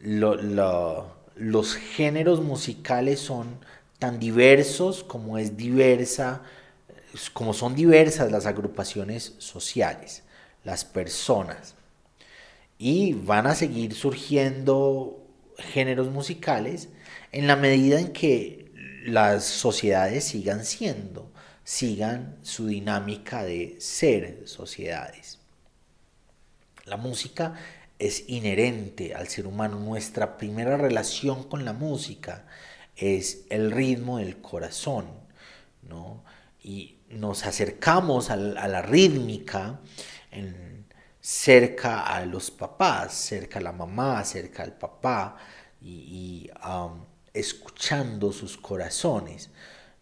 [0.01, 3.59] los géneros musicales son
[3.97, 6.41] tan diversos como es diversa,
[7.33, 10.23] como son diversas las agrupaciones sociales,
[10.63, 11.75] las personas.
[12.77, 15.21] Y van a seguir surgiendo
[15.57, 16.87] géneros musicales
[17.33, 18.71] en la medida en que
[19.05, 21.29] las sociedades sigan siendo,
[21.69, 25.37] sigan su dinámica de ser sociedades.
[26.85, 27.53] La música
[27.99, 29.77] es inherente al ser humano.
[29.77, 32.47] Nuestra primera relación con la música
[32.95, 35.11] es el ritmo del corazón,
[35.83, 36.23] ¿no?
[36.63, 39.79] Y nos acercamos a la, rítmica
[41.21, 45.37] cerca a los papás, cerca a la mamá, cerca al papá,
[45.79, 49.51] y, um, escuchando sus corazones.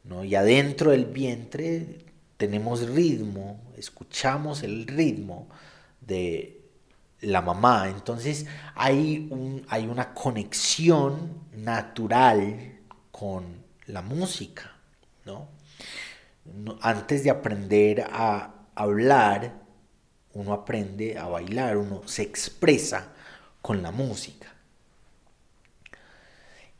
[0.07, 0.23] ¿No?
[0.23, 2.05] Y adentro del vientre
[2.37, 5.47] tenemos ritmo, escuchamos el ritmo
[6.01, 6.61] de
[7.21, 7.89] la mamá.
[7.89, 12.79] Entonces hay, un, hay una conexión natural
[13.11, 14.71] con la música.
[15.25, 15.49] ¿no?
[16.81, 19.53] Antes de aprender a hablar,
[20.33, 23.13] uno aprende a bailar, uno se expresa
[23.61, 24.53] con la música.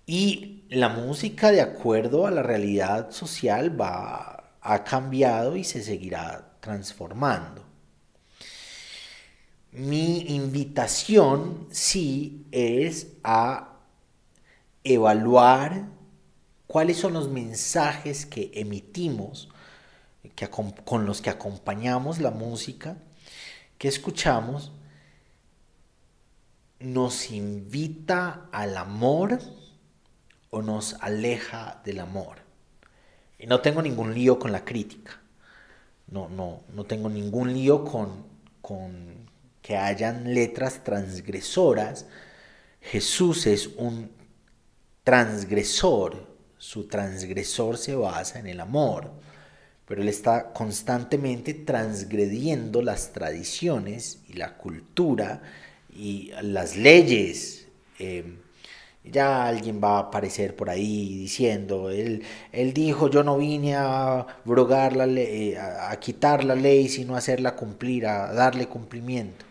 [0.07, 6.57] Y la música, de acuerdo a la realidad social, va, ha cambiado y se seguirá
[6.61, 7.65] transformando.
[9.73, 13.79] Mi invitación sí es a
[14.85, 15.89] evaluar
[16.67, 19.49] cuáles son los mensajes que emitimos,
[20.35, 22.97] que, con los que acompañamos la música,
[23.77, 24.71] que escuchamos,
[26.79, 29.39] nos invita al amor,
[30.49, 32.37] o nos aleja del amor.
[33.39, 35.19] Y no tengo ningún lío con la crítica.
[36.07, 38.25] No, no, no tengo ningún lío con,
[38.61, 39.27] con
[39.61, 42.05] que hayan letras transgresoras.
[42.81, 44.09] Jesús es un
[45.03, 46.25] transgresor.
[46.57, 49.11] Su transgresor se basa en el amor.
[49.85, 55.41] Pero él está constantemente transgrediendo las tradiciones y la cultura
[55.93, 57.67] y las leyes.
[57.99, 58.37] Eh,
[59.11, 64.25] ya alguien va a aparecer por ahí diciendo, él, él dijo, yo no vine a
[64.45, 69.45] brogar la ley, eh, a, quitar la ley, sino a hacerla cumplir, a darle cumplimiento.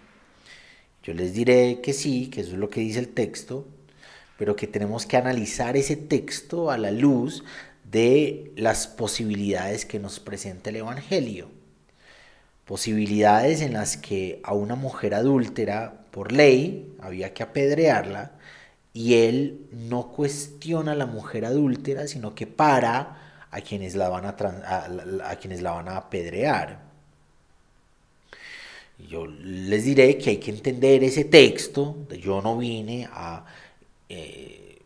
[1.03, 3.67] Yo les diré que sí, que eso es lo que dice el texto,
[4.39, 7.45] pero que tenemos que analizar ese texto a la luz
[7.91, 11.49] de las posibilidades que nos presenta el Evangelio.
[12.65, 18.33] Posibilidades en las que a una mujer adúltera, por ley, había que apedrearla,
[18.97, 24.25] y él no cuestiona a la mujer adúltera, sino que para a quienes la van
[24.25, 24.31] a,
[25.31, 26.81] a, quienes la van a apedrear.
[29.07, 33.45] Yo les diré que hay que entender ese texto, yo no vine a
[34.09, 34.79] eh,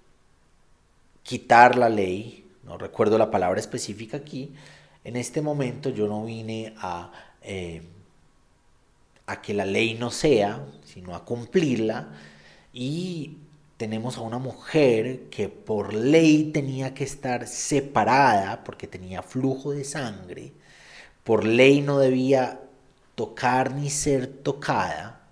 [1.23, 4.53] quitar la ley, no recuerdo la palabra específica aquí,
[5.05, 7.81] en este momento yo no vine a, eh,
[9.27, 12.09] a que la ley no sea, sino a cumplirla,
[12.73, 13.37] y
[13.81, 19.85] tenemos a una mujer que por ley tenía que estar separada porque tenía flujo de
[19.85, 20.53] sangre,
[21.25, 22.61] por ley no debía
[23.15, 25.23] tocar ni ser tocada,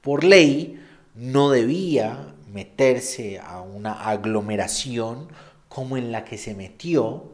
[0.00, 0.84] por ley
[1.14, 5.28] no debía meterse a una aglomeración
[5.68, 7.30] como en la que se metió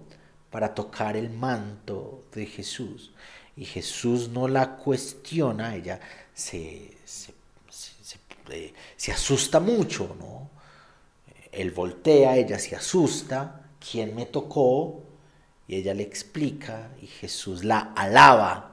[0.51, 3.15] para tocar el manto de Jesús.
[3.57, 5.99] Y Jesús no la cuestiona, ella
[6.35, 7.33] se, se,
[8.51, 8.75] eh,
[9.11, 10.42] asusta mucho, ¿no?
[11.53, 15.03] Él voltea, ella se asusta, ¿quién me tocó?
[15.69, 18.73] Y ella le explica y Jesús la alaba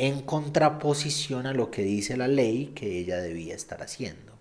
[0.00, 4.32] en contraposición a lo que dice la ley que ella debía estar haciendo.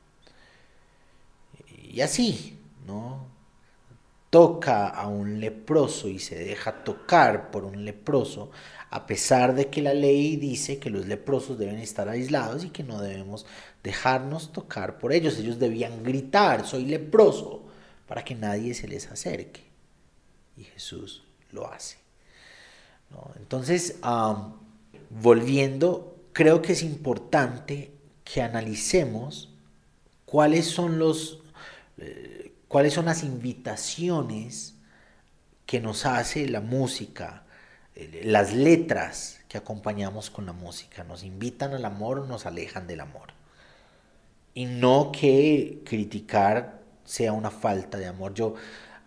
[1.83, 2.57] Y así,
[2.87, 3.27] ¿no?
[4.29, 8.51] Toca a un leproso y se deja tocar por un leproso,
[8.89, 12.83] a pesar de que la ley dice que los leprosos deben estar aislados y que
[12.83, 13.45] no debemos
[13.83, 15.37] dejarnos tocar por ellos.
[15.37, 17.63] Ellos debían gritar, soy leproso,
[18.07, 19.63] para que nadie se les acerque.
[20.57, 21.97] Y Jesús lo hace.
[23.37, 23.95] Entonces,
[25.09, 27.91] volviendo, creo que es importante
[28.23, 29.49] que analicemos
[30.25, 31.39] cuáles son los
[31.97, 34.75] eh, cuáles son las invitaciones
[35.65, 37.43] que nos hace la música,
[38.23, 43.01] las letras que acompañamos con la música, nos invitan al amor o nos alejan del
[43.01, 43.38] amor.
[44.53, 48.33] Y no que criticar sea una falta de amor.
[48.33, 48.55] Yo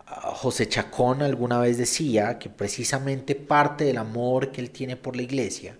[0.05, 5.23] José Chacón alguna vez decía que precisamente parte del amor que él tiene por la
[5.23, 5.77] iglesia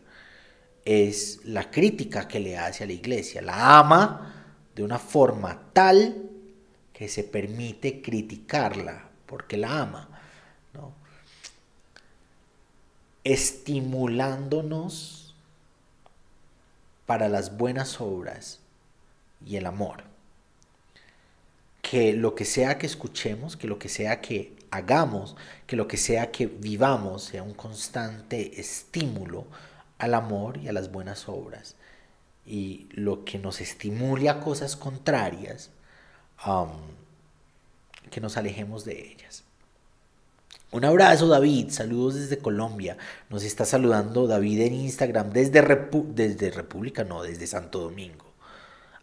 [0.86, 3.41] es la crítica que le hace a la iglesia.
[3.41, 4.34] La ama
[4.76, 6.30] de una forma tal
[6.91, 10.09] que se permite criticarla porque la ama.
[13.24, 15.34] Estimulándonos
[17.05, 18.59] para las buenas obras
[19.46, 20.04] y el amor
[21.84, 25.36] que lo que sea que escuchemos, que lo que sea que hagamos,
[25.68, 29.46] que lo que sea que vivamos sea un constante estímulo
[30.00, 31.76] al amor y a las buenas obras.
[32.48, 35.70] Y lo que nos estimule a cosas contrarias,
[38.10, 39.44] que nos alejemos de ellas.
[40.72, 42.98] Un abrazo David, saludos desde Colombia.
[43.30, 45.62] Nos está saludando David en Instagram desde,
[46.08, 48.33] desde República, no, desde Santo Domingo.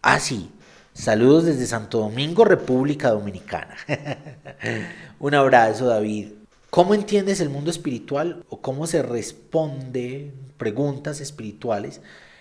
[0.03, 0.51] Ah, sí,
[0.93, 3.77] Saludos desde Santo Domingo, República Dominicana.
[5.21, 6.33] Un abrazo, David.
[6.69, 12.01] ¿Cómo entiendes el mundo espiritual o cómo se responde preguntas espirituales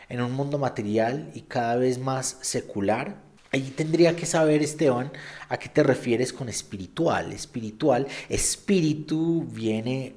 [0.10, 3.22] en un mundo material y cada vez más secular?
[3.52, 5.12] Allí tendría que saber, Esteban,
[5.48, 7.32] a qué te refieres con espiritual.
[7.32, 10.16] Espiritual, espíritu viene,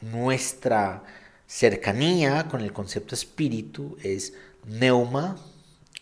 [0.00, 1.02] nuestra
[1.46, 4.34] cercanía con el concepto espíritu es
[4.66, 5.36] neuma,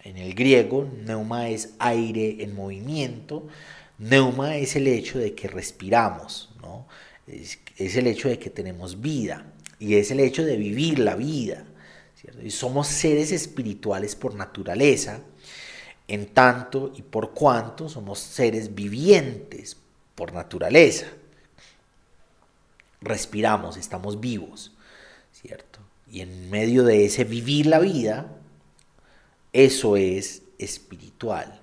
[0.08, 3.46] en el griego, neuma es aire en movimiento,
[3.98, 6.86] neuma es el hecho de que respiramos, ¿no?
[7.26, 9.44] es, el hecho de que tenemos vida
[9.78, 11.64] y es el hecho de vivir la vida.
[12.42, 15.20] Y somos seres espirituales por naturaleza,
[16.08, 19.76] en tanto y por cuanto somos seres vivientes
[20.14, 21.06] por naturaleza.
[23.00, 24.72] Respiramos, estamos vivos,
[25.32, 25.78] ¿cierto?
[26.10, 28.37] Y en medio de ese vivir la vida,
[29.52, 31.60] eso es espiritual.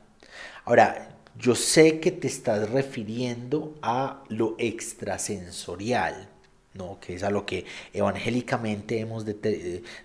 [0.64, 6.30] Ahora, yo sé que te estás refiriendo a lo extrasensorial,
[6.74, 7.00] ¿no?
[7.00, 9.26] que es a lo que evangélicamente hemos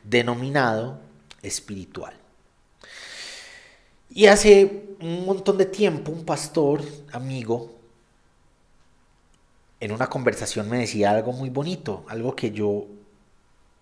[0.05, 1.01] denominado
[1.43, 2.14] espiritual.
[4.12, 7.76] Y hace un montón de tiempo un pastor, amigo,
[9.78, 12.87] en una conversación me decía algo muy bonito, algo que yo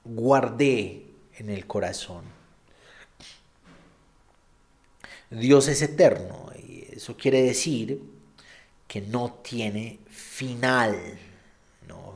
[0.05, 1.07] guardé
[1.39, 2.38] en el corazón.
[5.31, 8.03] Dios es eterno y eso quiere decir
[8.87, 10.97] que no tiene final,
[11.87, 12.15] no,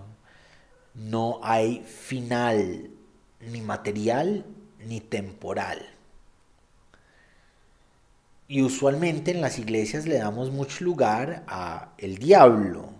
[0.94, 2.90] no hay final
[3.40, 4.44] ni material
[4.86, 5.86] ni temporal.
[8.48, 12.90] Y usualmente en las iglesias le damos mucho lugar a el diablo.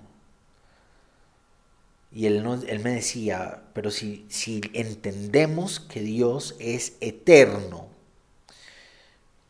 [2.15, 7.92] Y él, él me decía, pero si, si entendemos que Dios es eterno,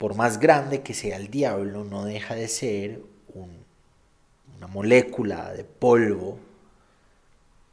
[0.02, 6.40] por más grande que sea el diablo, no deja de ser una molécula de polvo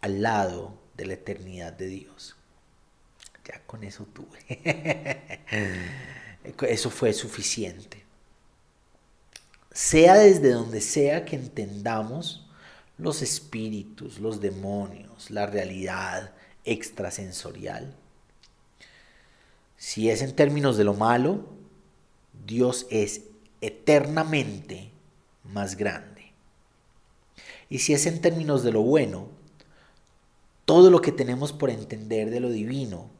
[0.02, 2.36] al lado de la eternidad de Dios.
[3.48, 4.62] Ya con eso tuve.
[6.70, 8.06] eso fue suficiente.
[9.72, 12.48] Sea desde donde sea que entendamos
[13.00, 16.32] los espíritus, los demonios, la realidad
[16.64, 17.96] extrasensorial,
[19.78, 21.58] si es en términos de lo malo,
[22.50, 23.22] Dios es
[23.62, 24.90] eternamente
[25.44, 26.34] más grande.
[27.70, 29.28] Y si es en términos de lo bueno,
[30.66, 33.12] todo lo que tenemos por entender de lo divino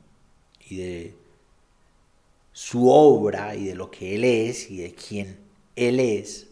[0.68, 1.16] y de
[2.52, 5.38] su obra y de lo que Él es y de quién
[5.76, 6.48] Él es,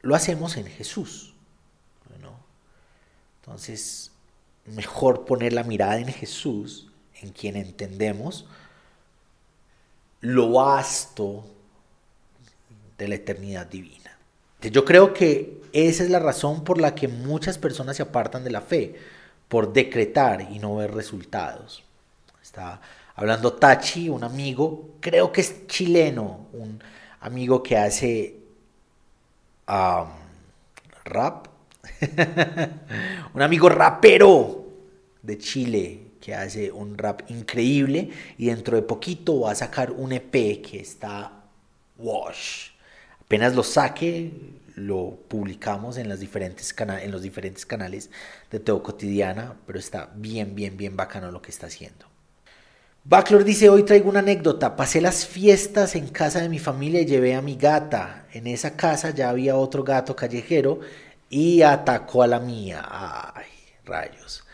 [0.00, 1.34] lo hacemos en Jesús.
[3.42, 4.12] Entonces,
[4.66, 6.88] mejor poner la mirada en Jesús,
[7.22, 8.44] en quien entendemos
[10.20, 11.44] lo vasto
[12.96, 14.16] de la eternidad divina.
[14.60, 18.50] Yo creo que esa es la razón por la que muchas personas se apartan de
[18.50, 18.96] la fe,
[19.46, 21.84] por decretar y no ver resultados.
[22.42, 22.80] Está
[23.14, 26.82] hablando Tachi, un amigo, creo que es chileno, un
[27.20, 28.36] amigo que hace
[31.04, 31.46] rap,
[33.34, 34.66] un amigo rapero
[35.22, 40.12] de Chile que hace un rap increíble y dentro de poquito va a sacar un
[40.12, 41.32] EP que está
[41.96, 42.72] wash.
[43.22, 44.30] Apenas lo saque,
[44.74, 48.10] lo publicamos en, los diferentes canales
[48.50, 52.04] de Teo Cotidiana, pero está bien, bien, bien bacano lo que está haciendo.
[53.04, 57.06] Backlor dice, hoy traigo una anécdota, pasé las fiestas en casa de mi familia y
[57.06, 58.26] llevé a mi gata.
[58.34, 60.80] En esa casa ya había otro gato callejero
[61.30, 62.86] y atacó a la mía.
[62.86, 63.46] Ay,
[63.86, 64.44] rayos.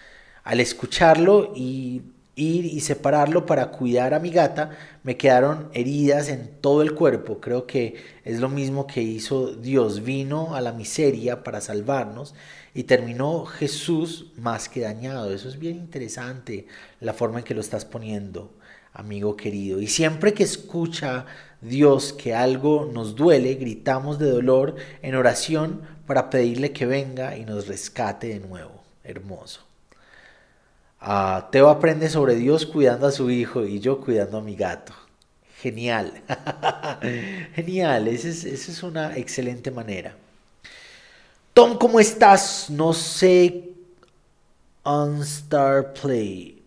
[0.44, 2.02] Al escucharlo y
[2.36, 4.70] ir y separarlo para cuidar a mi gata,
[5.02, 7.40] me quedaron heridas en todo el cuerpo.
[7.40, 10.02] Creo que es lo mismo que hizo Dios.
[10.04, 12.34] Vino a la miseria para salvarnos
[12.74, 15.32] y terminó Jesús más que dañado.
[15.32, 16.66] Eso es bien interesante,
[17.00, 18.52] la forma en que lo estás poniendo,
[18.92, 19.80] amigo querido.
[19.80, 21.26] Y siempre que escucha
[21.60, 27.44] Dios que algo nos duele, gritamos de dolor en oración para pedirle que venga y
[27.44, 28.82] nos rescate de nuevo.
[29.04, 29.63] Hermoso.
[31.06, 34.94] Uh, Teo aprende sobre Dios cuidando a su hijo y yo cuidando a mi gato.
[35.60, 36.22] Genial.
[37.54, 38.08] Genial.
[38.08, 40.16] Esa es, una excelente manera.
[41.52, 42.70] Tom, ¿cómo estás?
[42.70, 43.70] No sé.
[44.82, 46.62] Unstar Play.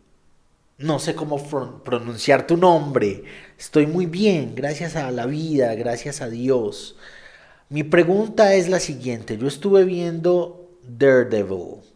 [0.78, 1.44] No sé cómo
[1.84, 3.24] pronunciar tu nombre.
[3.58, 6.96] Estoy muy bien, gracias a la vida, gracias a Dios.
[7.70, 9.38] Mi pregunta es la siguiente.
[9.38, 11.87] Yo estuve viendo Daredevil.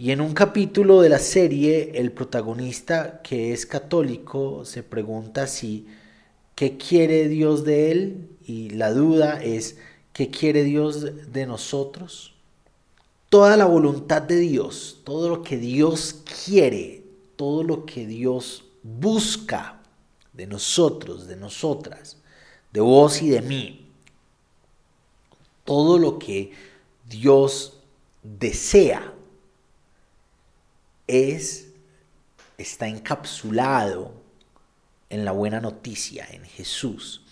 [0.00, 5.88] Y en un capítulo de la serie, el protagonista, que es católico, se pregunta si
[6.54, 9.76] qué quiere Dios de él y la duda es
[10.12, 12.36] qué quiere Dios de nosotros.
[13.28, 17.02] Toda la voluntad de Dios, todo lo que Dios quiere,
[17.34, 19.82] todo lo que Dios busca
[20.32, 22.18] de nosotros, de nosotras,
[22.72, 23.90] de vos y de mí.
[25.64, 26.52] Todo lo que
[27.08, 27.80] Dios
[28.22, 29.14] desea
[31.08, 31.68] es,
[32.58, 34.12] está encapsulado
[35.10, 37.22] en la buena noticia, en Jesús,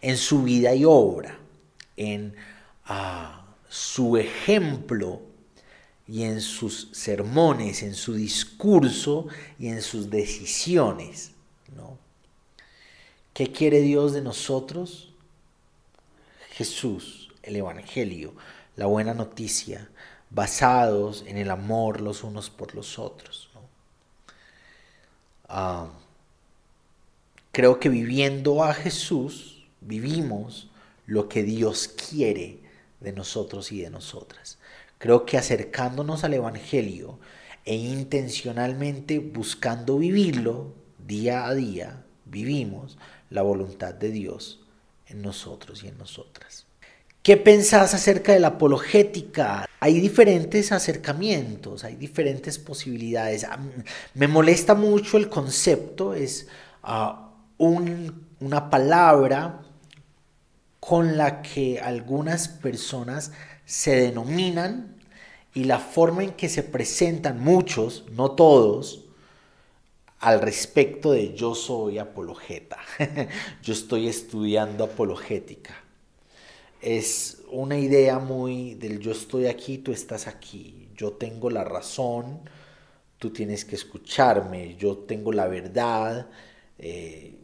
[0.00, 1.38] en su vida y obra,
[1.96, 2.36] en
[2.84, 5.22] ah, su ejemplo
[6.06, 9.26] y en sus sermones, en su discurso
[9.58, 11.32] y en sus decisiones.
[11.74, 11.98] ¿no?
[13.32, 15.12] ¿Qué quiere Dios de nosotros?
[16.50, 18.34] Jesús, el Evangelio,
[18.76, 19.88] la buena noticia,
[20.34, 23.50] basados en el amor los unos por los otros.
[25.48, 25.88] Ah,
[27.52, 30.70] creo que viviendo a Jesús, vivimos
[31.06, 32.58] lo que Dios quiere
[33.00, 34.58] de nosotros y de nosotras.
[34.98, 37.18] Creo que acercándonos al Evangelio
[37.64, 40.72] e intencionalmente buscando vivirlo
[41.06, 42.98] día a día, vivimos
[43.30, 44.60] la voluntad de Dios
[45.06, 46.63] en nosotros y en nosotras.
[47.24, 49.66] ¿Qué pensás acerca de la apologética?
[49.80, 53.46] Hay diferentes acercamientos, hay diferentes posibilidades.
[54.12, 56.48] Me molesta mucho el concepto, es
[56.82, 59.62] ah, una palabra
[60.80, 63.32] con la que algunas personas
[63.64, 64.98] se denominan
[65.54, 69.06] y la forma en que se presentan muchos, no todos,
[70.20, 72.80] al respecto de yo soy apologeta,
[73.62, 75.83] yo estoy estudiando apologética.
[76.86, 82.40] Es una idea muy del yo estoy aquí, tú estás aquí, yo tengo la razón,
[83.16, 86.28] tú tienes que escucharme, yo tengo la verdad,
[86.78, 87.36] eh,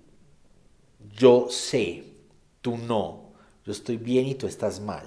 [1.16, 2.04] yo sé,
[2.60, 3.32] tú no,
[3.64, 5.06] yo estoy bien y tú estás mal,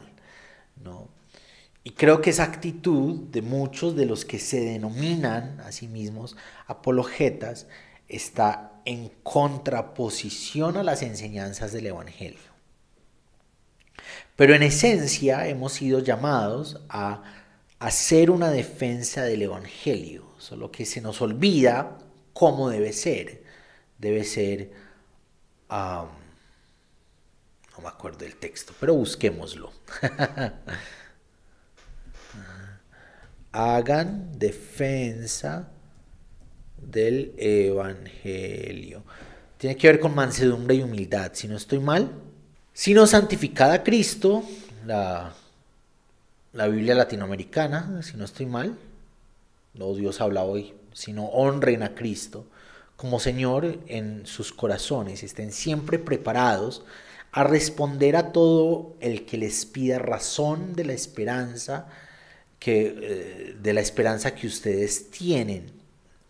[0.83, 1.09] ¿no?
[1.83, 6.35] Y creo que esa actitud de muchos de los que se denominan a sí mismos
[6.65, 7.67] apologetas
[8.07, 12.52] está en contraposición a las enseñanzas del Evangelio.
[14.35, 17.23] Pero en esencia hemos sido llamados a
[17.79, 21.99] hacer una defensa del Evangelio, solo que se nos olvida
[22.33, 23.43] cómo debe ser.
[23.97, 24.71] Debe ser,
[25.69, 26.09] no
[27.81, 29.71] me acuerdo del texto, pero busquémoslo.
[33.53, 35.69] hagan defensa
[36.77, 39.03] del Evangelio.
[39.57, 42.11] Tiene que ver con mansedumbre y humildad, si no estoy mal.
[42.73, 44.43] Sino santificada a Cristo,
[44.85, 45.33] la,
[46.53, 48.77] la Biblia latinoamericana, si no estoy mal.
[49.73, 52.45] No Dios habla hoy, sino honren a Cristo
[52.95, 56.83] como Señor en sus corazones, estén siempre preparados
[57.31, 61.87] a responder a todo el que les pida razón de la esperanza
[62.59, 65.71] que, eh, de la esperanza que ustedes tienen,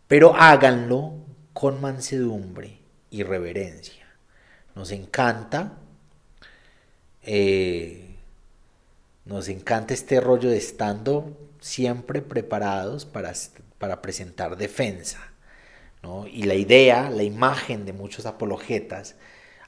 [0.07, 1.13] pero háganlo
[1.53, 2.79] con mansedumbre
[3.11, 4.07] y reverencia.
[4.73, 5.73] Nos encanta,
[7.25, 8.15] eh,
[9.25, 13.33] nos encanta este rollo de estando siempre preparados para,
[13.77, 15.33] para presentar defensa.
[16.31, 19.15] Y la idea, la imagen de muchos apologetas,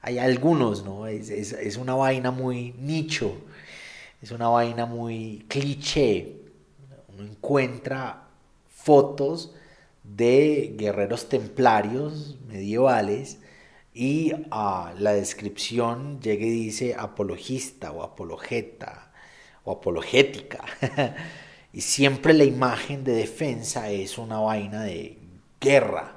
[0.02, 1.06] hay algunos, ¿no?
[1.06, 3.34] Es, es, una vaina muy nicho,
[4.20, 6.36] es una vaina muy cliché.
[7.08, 8.28] Uno encuentra
[8.68, 9.54] fotos
[10.04, 13.38] de guerreros templarios medievales
[13.98, 19.10] y a la descripción llega y dice apologista o apologeta
[19.64, 20.62] o apologética.
[21.72, 25.18] y siempre la imagen de defensa es una vaina de
[25.58, 26.14] guerra.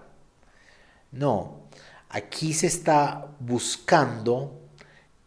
[1.13, 1.69] No,
[2.09, 4.59] aquí se está buscando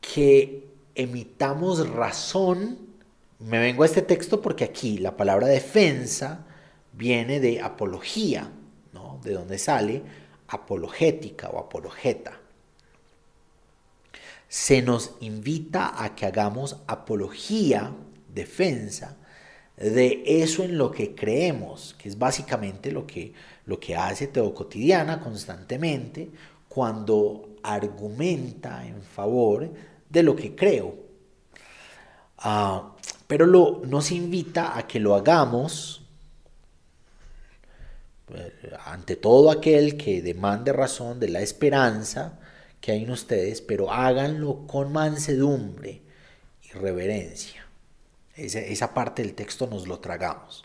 [0.03, 2.81] que emitamos razón.
[3.39, 6.45] Me vengo a este texto porque aquí la palabra defensa
[6.93, 8.53] viene de apología,
[8.93, 9.21] ¿no?
[9.25, 10.03] De donde sale
[10.49, 12.42] apologética o apologeta.
[14.53, 17.91] Se nos invita a que hagamos apología,
[18.29, 19.17] defensa,
[19.79, 23.33] de eso en lo que creemos, que es básicamente lo que,
[23.65, 26.29] lo que hace Teo Cotidiana constantemente
[26.69, 29.71] cuando argumenta en favor
[30.11, 30.97] de lo que creo.
[32.37, 32.95] Ah,
[33.27, 36.03] pero lo, nos invita a que lo hagamos
[38.35, 38.53] eh,
[38.85, 42.39] ante todo aquel que demande razón de la esperanza
[42.83, 46.03] que hay en ustedes, pero háganlo con mansedumbre
[46.63, 47.63] y reverencia
[48.35, 50.65] esa parte del texto nos lo tragamos.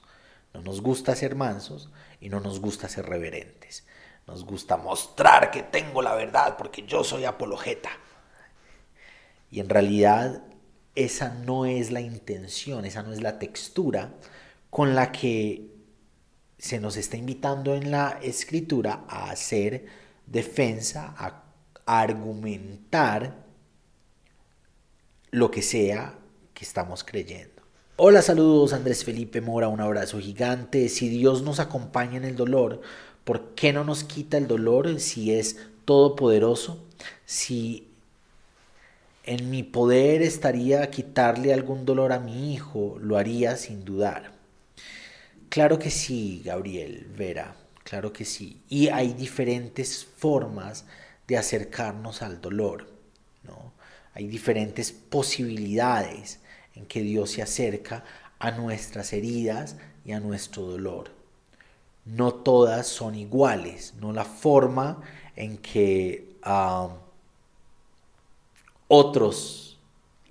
[0.54, 1.90] No nos gusta ser mansos
[2.20, 3.86] y no nos gusta ser reverentes.
[4.26, 7.90] Nos gusta mostrar que tengo la verdad porque yo soy apologeta.
[9.50, 10.44] Y en realidad
[10.96, 14.14] esa no es la intención, esa no es la textura
[14.70, 15.68] con la que
[16.58, 19.86] se nos está invitando en la escritura a hacer
[20.26, 21.44] defensa, a
[21.88, 23.34] argumentar
[25.32, 26.14] lo que sea
[26.54, 27.64] que estamos creyendo.
[27.96, 30.90] Hola, saludos Andrés Felipe Mora, un abrazo gigante.
[30.90, 32.82] Si Dios nos acompaña en el dolor,
[33.24, 36.86] ¿por qué no nos quita el dolor si es todopoderoso?
[37.26, 37.88] Si
[39.24, 44.34] en mi poder estaría quitarle algún dolor a mi hijo, lo haría sin dudar.
[45.50, 48.62] Claro que sí, Gabriel Vera, claro que sí.
[48.70, 50.86] Y hay diferentes formas
[51.28, 52.90] de acercarnos al dolor,
[53.44, 53.74] ¿no?
[54.14, 56.40] Hay diferentes posibilidades
[56.76, 58.04] en que Dios se acerca
[58.40, 59.76] a nuestras heridas
[60.06, 61.12] y a nuestro dolor.
[62.06, 65.02] No todas son iguales, no la forma
[65.36, 66.38] en que
[68.88, 69.78] otros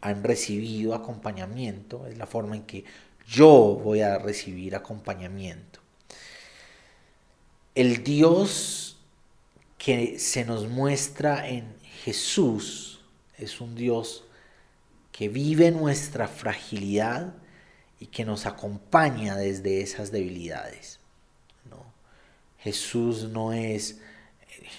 [0.01, 2.85] han recibido acompañamiento, es la forma en que
[3.29, 5.81] yo voy a recibir acompañamiento.
[7.75, 8.96] El Dios
[9.79, 11.75] que se nos muestra en
[12.05, 13.01] Jesús
[13.39, 14.25] es un Dios
[15.13, 17.35] que vive nuestra fragilidad
[18.01, 21.01] y que nos acompaña desde esas debilidades.
[22.67, 24.01] Jesús no es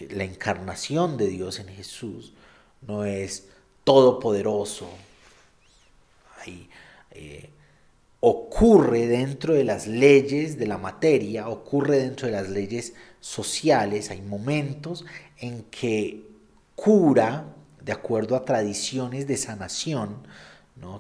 [0.09, 2.33] la encarnación de Dios en Jesús,
[2.81, 3.47] no es
[3.85, 4.89] todopoderoso.
[7.11, 7.49] Eh,
[8.19, 14.21] ocurre dentro de las leyes de la materia, ocurre dentro de las leyes sociales, hay
[14.21, 15.05] momentos
[15.37, 16.27] en que
[16.75, 20.17] cura de acuerdo a tradiciones de sanación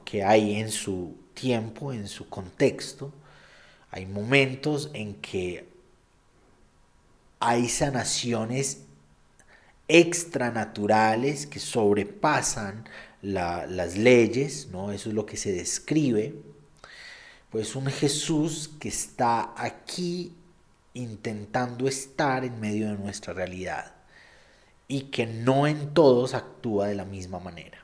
[0.03, 3.11] que hay en su tiempo, en su contexto.
[3.91, 5.67] Hay momentos en que
[7.39, 8.83] hay sanaciones
[9.87, 12.85] extranaturales que sobrepasan
[13.21, 14.91] las leyes, ¿no?
[14.91, 16.35] eso es lo que se describe.
[17.49, 20.33] Pues un Jesús que está aquí
[20.93, 23.93] intentando estar en medio de nuestra realidad
[24.87, 27.77] y que no en todos actúa de la misma manera.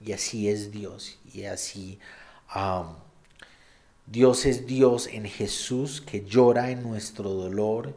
[0.00, 1.18] Y así es Dios.
[1.32, 1.98] Y así
[4.06, 7.94] Dios es Dios en Jesús que llora en nuestro dolor,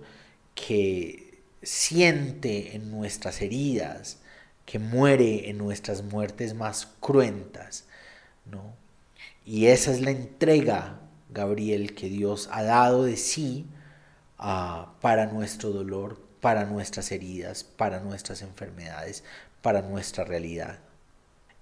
[0.56, 4.18] que siente en nuestras heridas,
[4.66, 7.86] que muere en nuestras muertes más cruentas.
[8.46, 8.81] ¿no?
[9.46, 13.66] Y esa es la entrega Gabriel, que Dios ha dado de sí
[14.38, 19.24] ah, para nuestro dolor, para nuestras heridas, para nuestras enfermedades,
[19.62, 20.80] para nuestra realidad.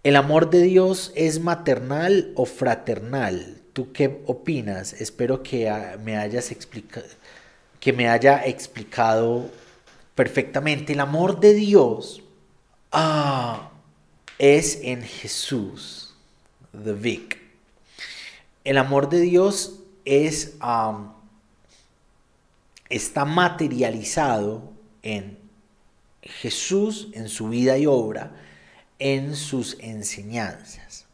[0.04, 3.62] ¿El amor de Dios es maternal o fraternal?
[3.74, 4.94] ¿Tú qué opinas?
[4.94, 5.72] Espero que
[6.04, 7.06] me hayas explicado
[8.10, 9.50] haya explicado
[10.16, 10.94] perfectamente.
[10.94, 12.24] El amor de Dios
[12.92, 13.72] ah,
[14.38, 16.14] es en Jesús,
[16.72, 17.39] the Vic.
[18.70, 20.54] El amor de Dios es,
[22.88, 24.62] está materializado
[25.02, 25.40] en
[26.22, 28.32] Jesús, en su vida y obra,
[29.00, 31.08] en sus enseñanzas.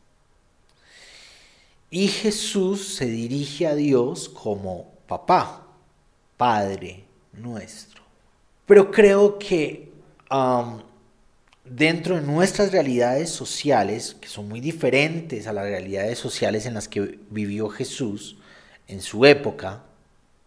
[1.89, 5.66] Y Jesús se dirige a Dios como papá.
[6.36, 8.03] Padre nuestro.
[8.66, 9.93] Pero creo que
[11.66, 16.88] dentro de nuestras realidades sociales, que son muy diferentes a las realidades sociales en las
[16.88, 18.38] que vivió Jesús
[18.88, 19.84] en su época,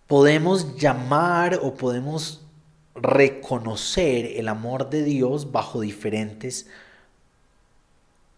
[0.07, 2.43] podemos llamar o podemos
[2.95, 6.66] reconocer el amor de Dios bajo diferentes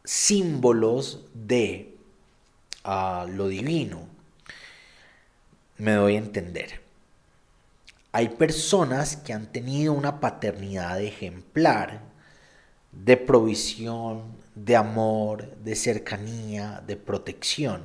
[0.05, 1.95] símbolos de
[2.85, 4.09] ah, lo divino.
[5.77, 6.81] Me doy a entender.
[8.13, 12.10] Hay personas que han tenido una paternidad ejemplar
[12.93, 14.23] de provisión,
[14.55, 17.83] de amor, de cercanía, de protección.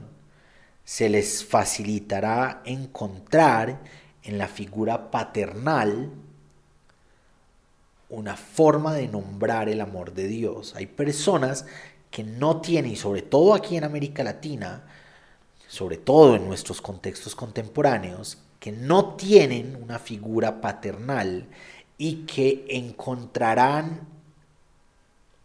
[0.83, 3.81] Se les facilitará encontrar
[4.23, 6.11] en la figura paternal
[8.09, 10.75] una forma de nombrar el amor de Dios.
[10.75, 11.65] Hay personas
[12.11, 14.83] que no tienen, y sobre todo aquí en América Latina,
[15.67, 21.47] sobre todo en nuestros contextos contemporáneos, que no tienen una figura paternal
[21.97, 24.14] y que encontrarán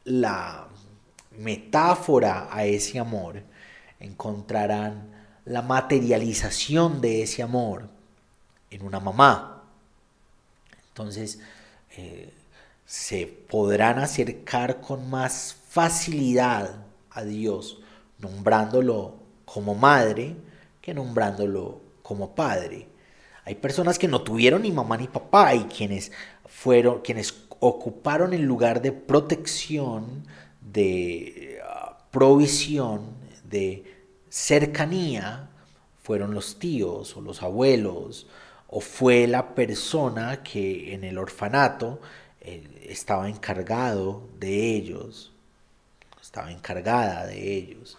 [0.05, 0.69] la
[1.39, 3.43] metáfora a ese amor,
[3.99, 5.11] encontrarán
[5.45, 7.89] la materialización de ese amor
[8.71, 9.63] en una mamá.
[10.89, 11.41] Entonces,
[11.97, 12.33] eh,
[12.85, 17.81] se podrán acercar con más facilidad a Dios
[18.19, 20.37] nombrándolo como madre
[20.81, 22.89] que nombrándolo como padre.
[23.45, 26.13] Hay personas que no tuvieron ni mamá ni papá y quienes
[26.47, 30.25] fueron, quienes ocuparon el lugar de protección,
[30.61, 33.03] de ah, provisión,
[33.45, 33.85] de
[34.29, 35.49] cercanía,
[36.03, 38.27] fueron los tíos o los abuelos,
[38.69, 42.01] o fue la persona que en el orfanato
[42.41, 45.33] eh, estaba encargado de ellos,
[46.21, 47.99] estaba encargada de ellos.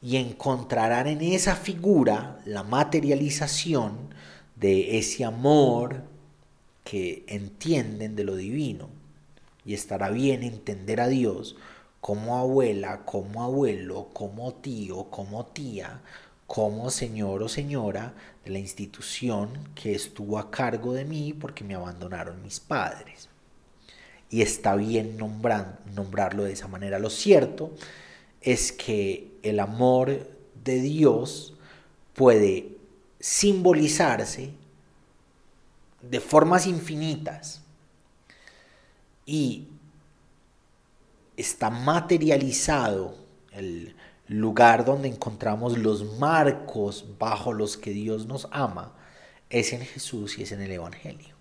[0.00, 4.14] Y encontrarán en esa figura la materialización
[4.56, 6.02] de ese amor
[6.84, 8.88] que entienden de lo divino.
[9.64, 11.56] Y estará bien entender a Dios
[12.00, 16.00] como abuela, como abuelo, como tío, como tía,
[16.46, 18.14] como señor o señora
[18.44, 23.28] de la institución que estuvo a cargo de mí porque me abandonaron mis padres.
[24.30, 26.98] Y está bien nombrarlo de esa manera.
[26.98, 27.72] Lo cierto
[28.40, 30.28] es que el amor
[30.64, 31.54] de Dios
[32.14, 32.76] puede
[33.20, 34.50] simbolizarse
[36.02, 37.62] de formas infinitas
[39.24, 39.68] y
[41.36, 43.14] está materializado
[43.52, 43.94] el
[44.28, 48.92] lugar donde encontramos los marcos bajo los que Dios nos ama,
[49.50, 51.32] es en Jesús y es en el Evangelio.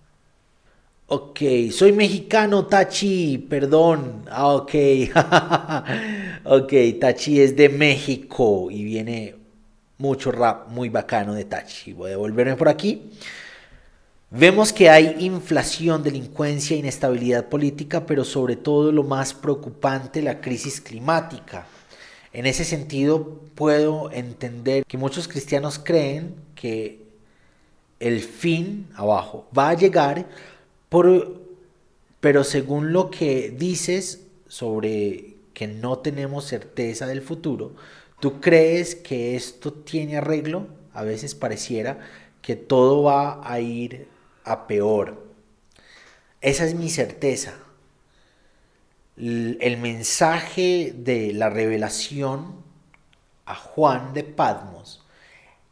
[1.07, 1.39] Ok,
[1.72, 4.24] soy mexicano, Tachi, perdón.
[4.30, 4.74] Ah, ok.
[6.45, 9.36] ok, Tachi es de México y viene
[9.97, 11.91] mucho rap muy bacano de Tachi.
[11.91, 13.12] Voy a volverme por aquí.
[14.32, 20.79] Vemos que hay inflación, delincuencia, inestabilidad política, pero sobre todo lo más preocupante, la crisis
[20.79, 21.67] climática.
[22.34, 27.03] En ese sentido, puedo entender que muchos cristianos creen que
[27.99, 30.25] el fin abajo va a llegar,
[30.88, 31.41] por,
[32.19, 37.73] pero según lo que dices sobre que no tenemos certeza del futuro,
[38.21, 40.67] ¿Tú crees que esto tiene arreglo?
[40.93, 41.99] A veces pareciera
[42.43, 44.05] que todo va a ir
[44.44, 45.28] a peor.
[46.42, 47.54] Esa es mi certeza.
[49.18, 52.56] El mensaje de la revelación
[53.46, 55.06] a Juan de Patmos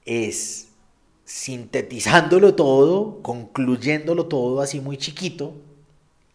[0.05, 0.67] es
[1.23, 5.53] sintetizándolo todo, concluyéndolo todo así muy chiquito,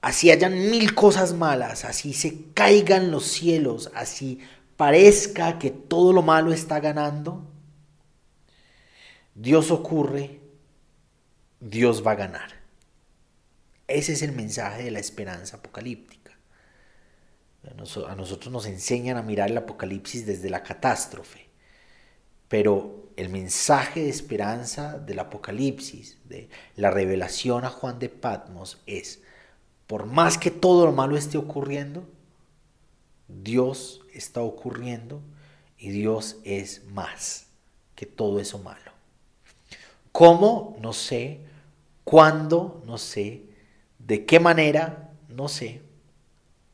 [0.00, 4.38] así hayan mil cosas malas, así se caigan los cielos, así
[4.76, 7.42] parezca que todo lo malo está ganando,
[9.34, 10.38] Dios ocurre,
[11.64, 12.50] Dios va a ganar.
[13.88, 16.32] Ese es el mensaje de la esperanza apocalíptica.
[17.66, 21.48] A nosotros nos enseñan a mirar el apocalipsis desde la catástrofe,
[22.48, 29.22] Pero el mensaje de esperanza del Apocalipsis, de la revelación a Juan de Patmos es,
[29.86, 32.06] por más que todo lo malo esté ocurriendo,
[33.26, 35.22] Dios está ocurriendo
[35.78, 37.46] y Dios es más
[37.94, 38.92] que todo eso malo.
[40.12, 40.76] ¿Cómo?
[40.80, 41.40] No sé.
[42.04, 42.82] ¿Cuándo?
[42.86, 43.44] No sé.
[43.98, 45.10] ¿De qué manera?
[45.28, 45.82] No sé.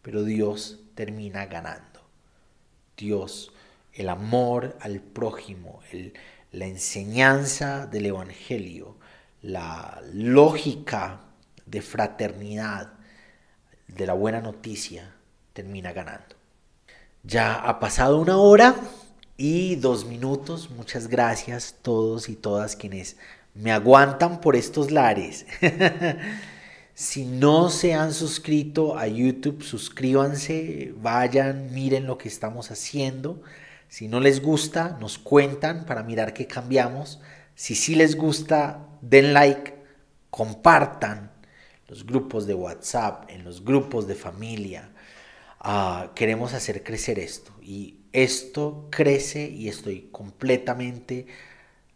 [0.03, 2.01] Pero Dios termina ganando.
[2.97, 3.53] Dios,
[3.95, 5.81] el amor al prójimo,
[6.53, 8.97] la enseñanza del Evangelio,
[9.41, 11.21] la lógica
[11.65, 12.93] de fraternidad,
[13.89, 15.15] de la buena noticia,
[15.53, 16.37] termina ganando.
[17.23, 18.77] Ya ha pasado una hora
[19.37, 20.71] y dos minutos.
[20.71, 23.17] Muchas gracias todos y todas quienes
[23.61, 25.47] me aguantan por estos lares.
[26.95, 33.43] si no se han suscrito a YouTube, suscríbanse, vayan, miren lo que estamos haciendo.
[33.89, 37.21] Si no les gusta, nos cuentan para mirar qué cambiamos.
[37.55, 39.75] Si sí les gusta, den like,
[40.31, 41.33] compartan
[41.89, 44.91] los grupos de WhatsApp, en los grupos de familia,
[45.63, 51.27] Ah, queremos hacer crecer esto y esto crece y estoy completamente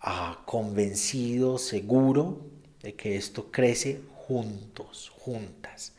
[0.05, 2.40] ah, convencido, seguro
[2.82, 5.92] de que esto crece juntos, juntas.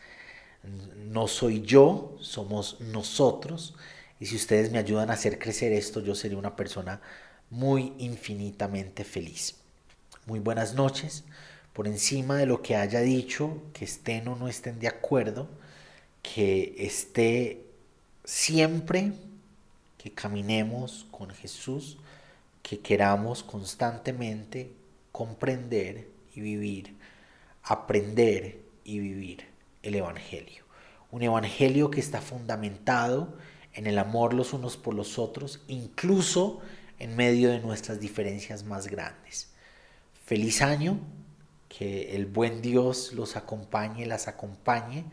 [0.97, 3.75] No soy yo, somos nosotros.
[4.19, 7.01] Y si ustedes me ayudan a hacer crecer esto, yo seré una persona
[7.49, 9.55] muy infinitamente feliz.
[10.25, 11.23] Muy buenas noches.
[11.73, 15.49] Por encima de lo que haya dicho, que estén o no estén de acuerdo,
[16.21, 17.61] que esté
[18.23, 19.11] siempre
[19.97, 21.97] que caminemos con Jesús,
[22.66, 24.74] que queramos constantemente
[25.11, 26.95] comprender y vivir,
[27.61, 29.45] aprender y vivir
[29.84, 30.63] el Evangelio.
[31.11, 33.38] Un Evangelio que está fundamentado
[33.76, 36.59] en el amor los unos por los otros, incluso
[36.97, 39.51] en medio de nuestras diferencias más grandes.
[40.26, 40.97] Feliz año,
[41.70, 45.05] que el buen Dios los acompañe, las acompañe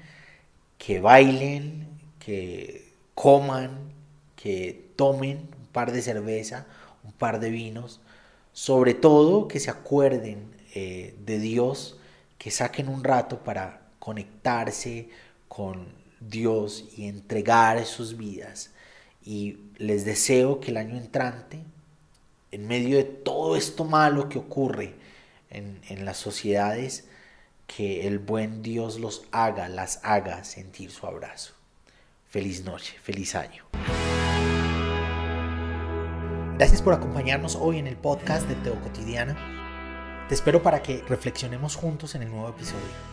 [0.79, 1.87] que bailen,
[2.19, 3.93] que coman,
[4.37, 6.67] que tomen un par de cerveza,
[7.05, 8.01] un par de vinos,
[8.53, 11.99] sobre todo que se acuerden eh, de Dios,
[12.39, 15.09] que saquen un rato para conectarse
[15.49, 15.87] con
[16.21, 18.71] Dios y entregar sus vidas.
[19.25, 21.61] Y les deseo que el año entrante,
[22.51, 24.95] en medio de todo esto malo que ocurre
[25.51, 27.05] en, en las sociedades,
[27.67, 31.55] que el buen Dios los haga, las haga sentir su abrazo.
[32.29, 33.65] Feliz noche, feliz año.
[36.59, 40.27] Gracias por acompañarnos hoy en el podcast de Teo Cotidiana.
[40.29, 43.12] Te espero para que reflexionemos juntos en el nuevo episodio.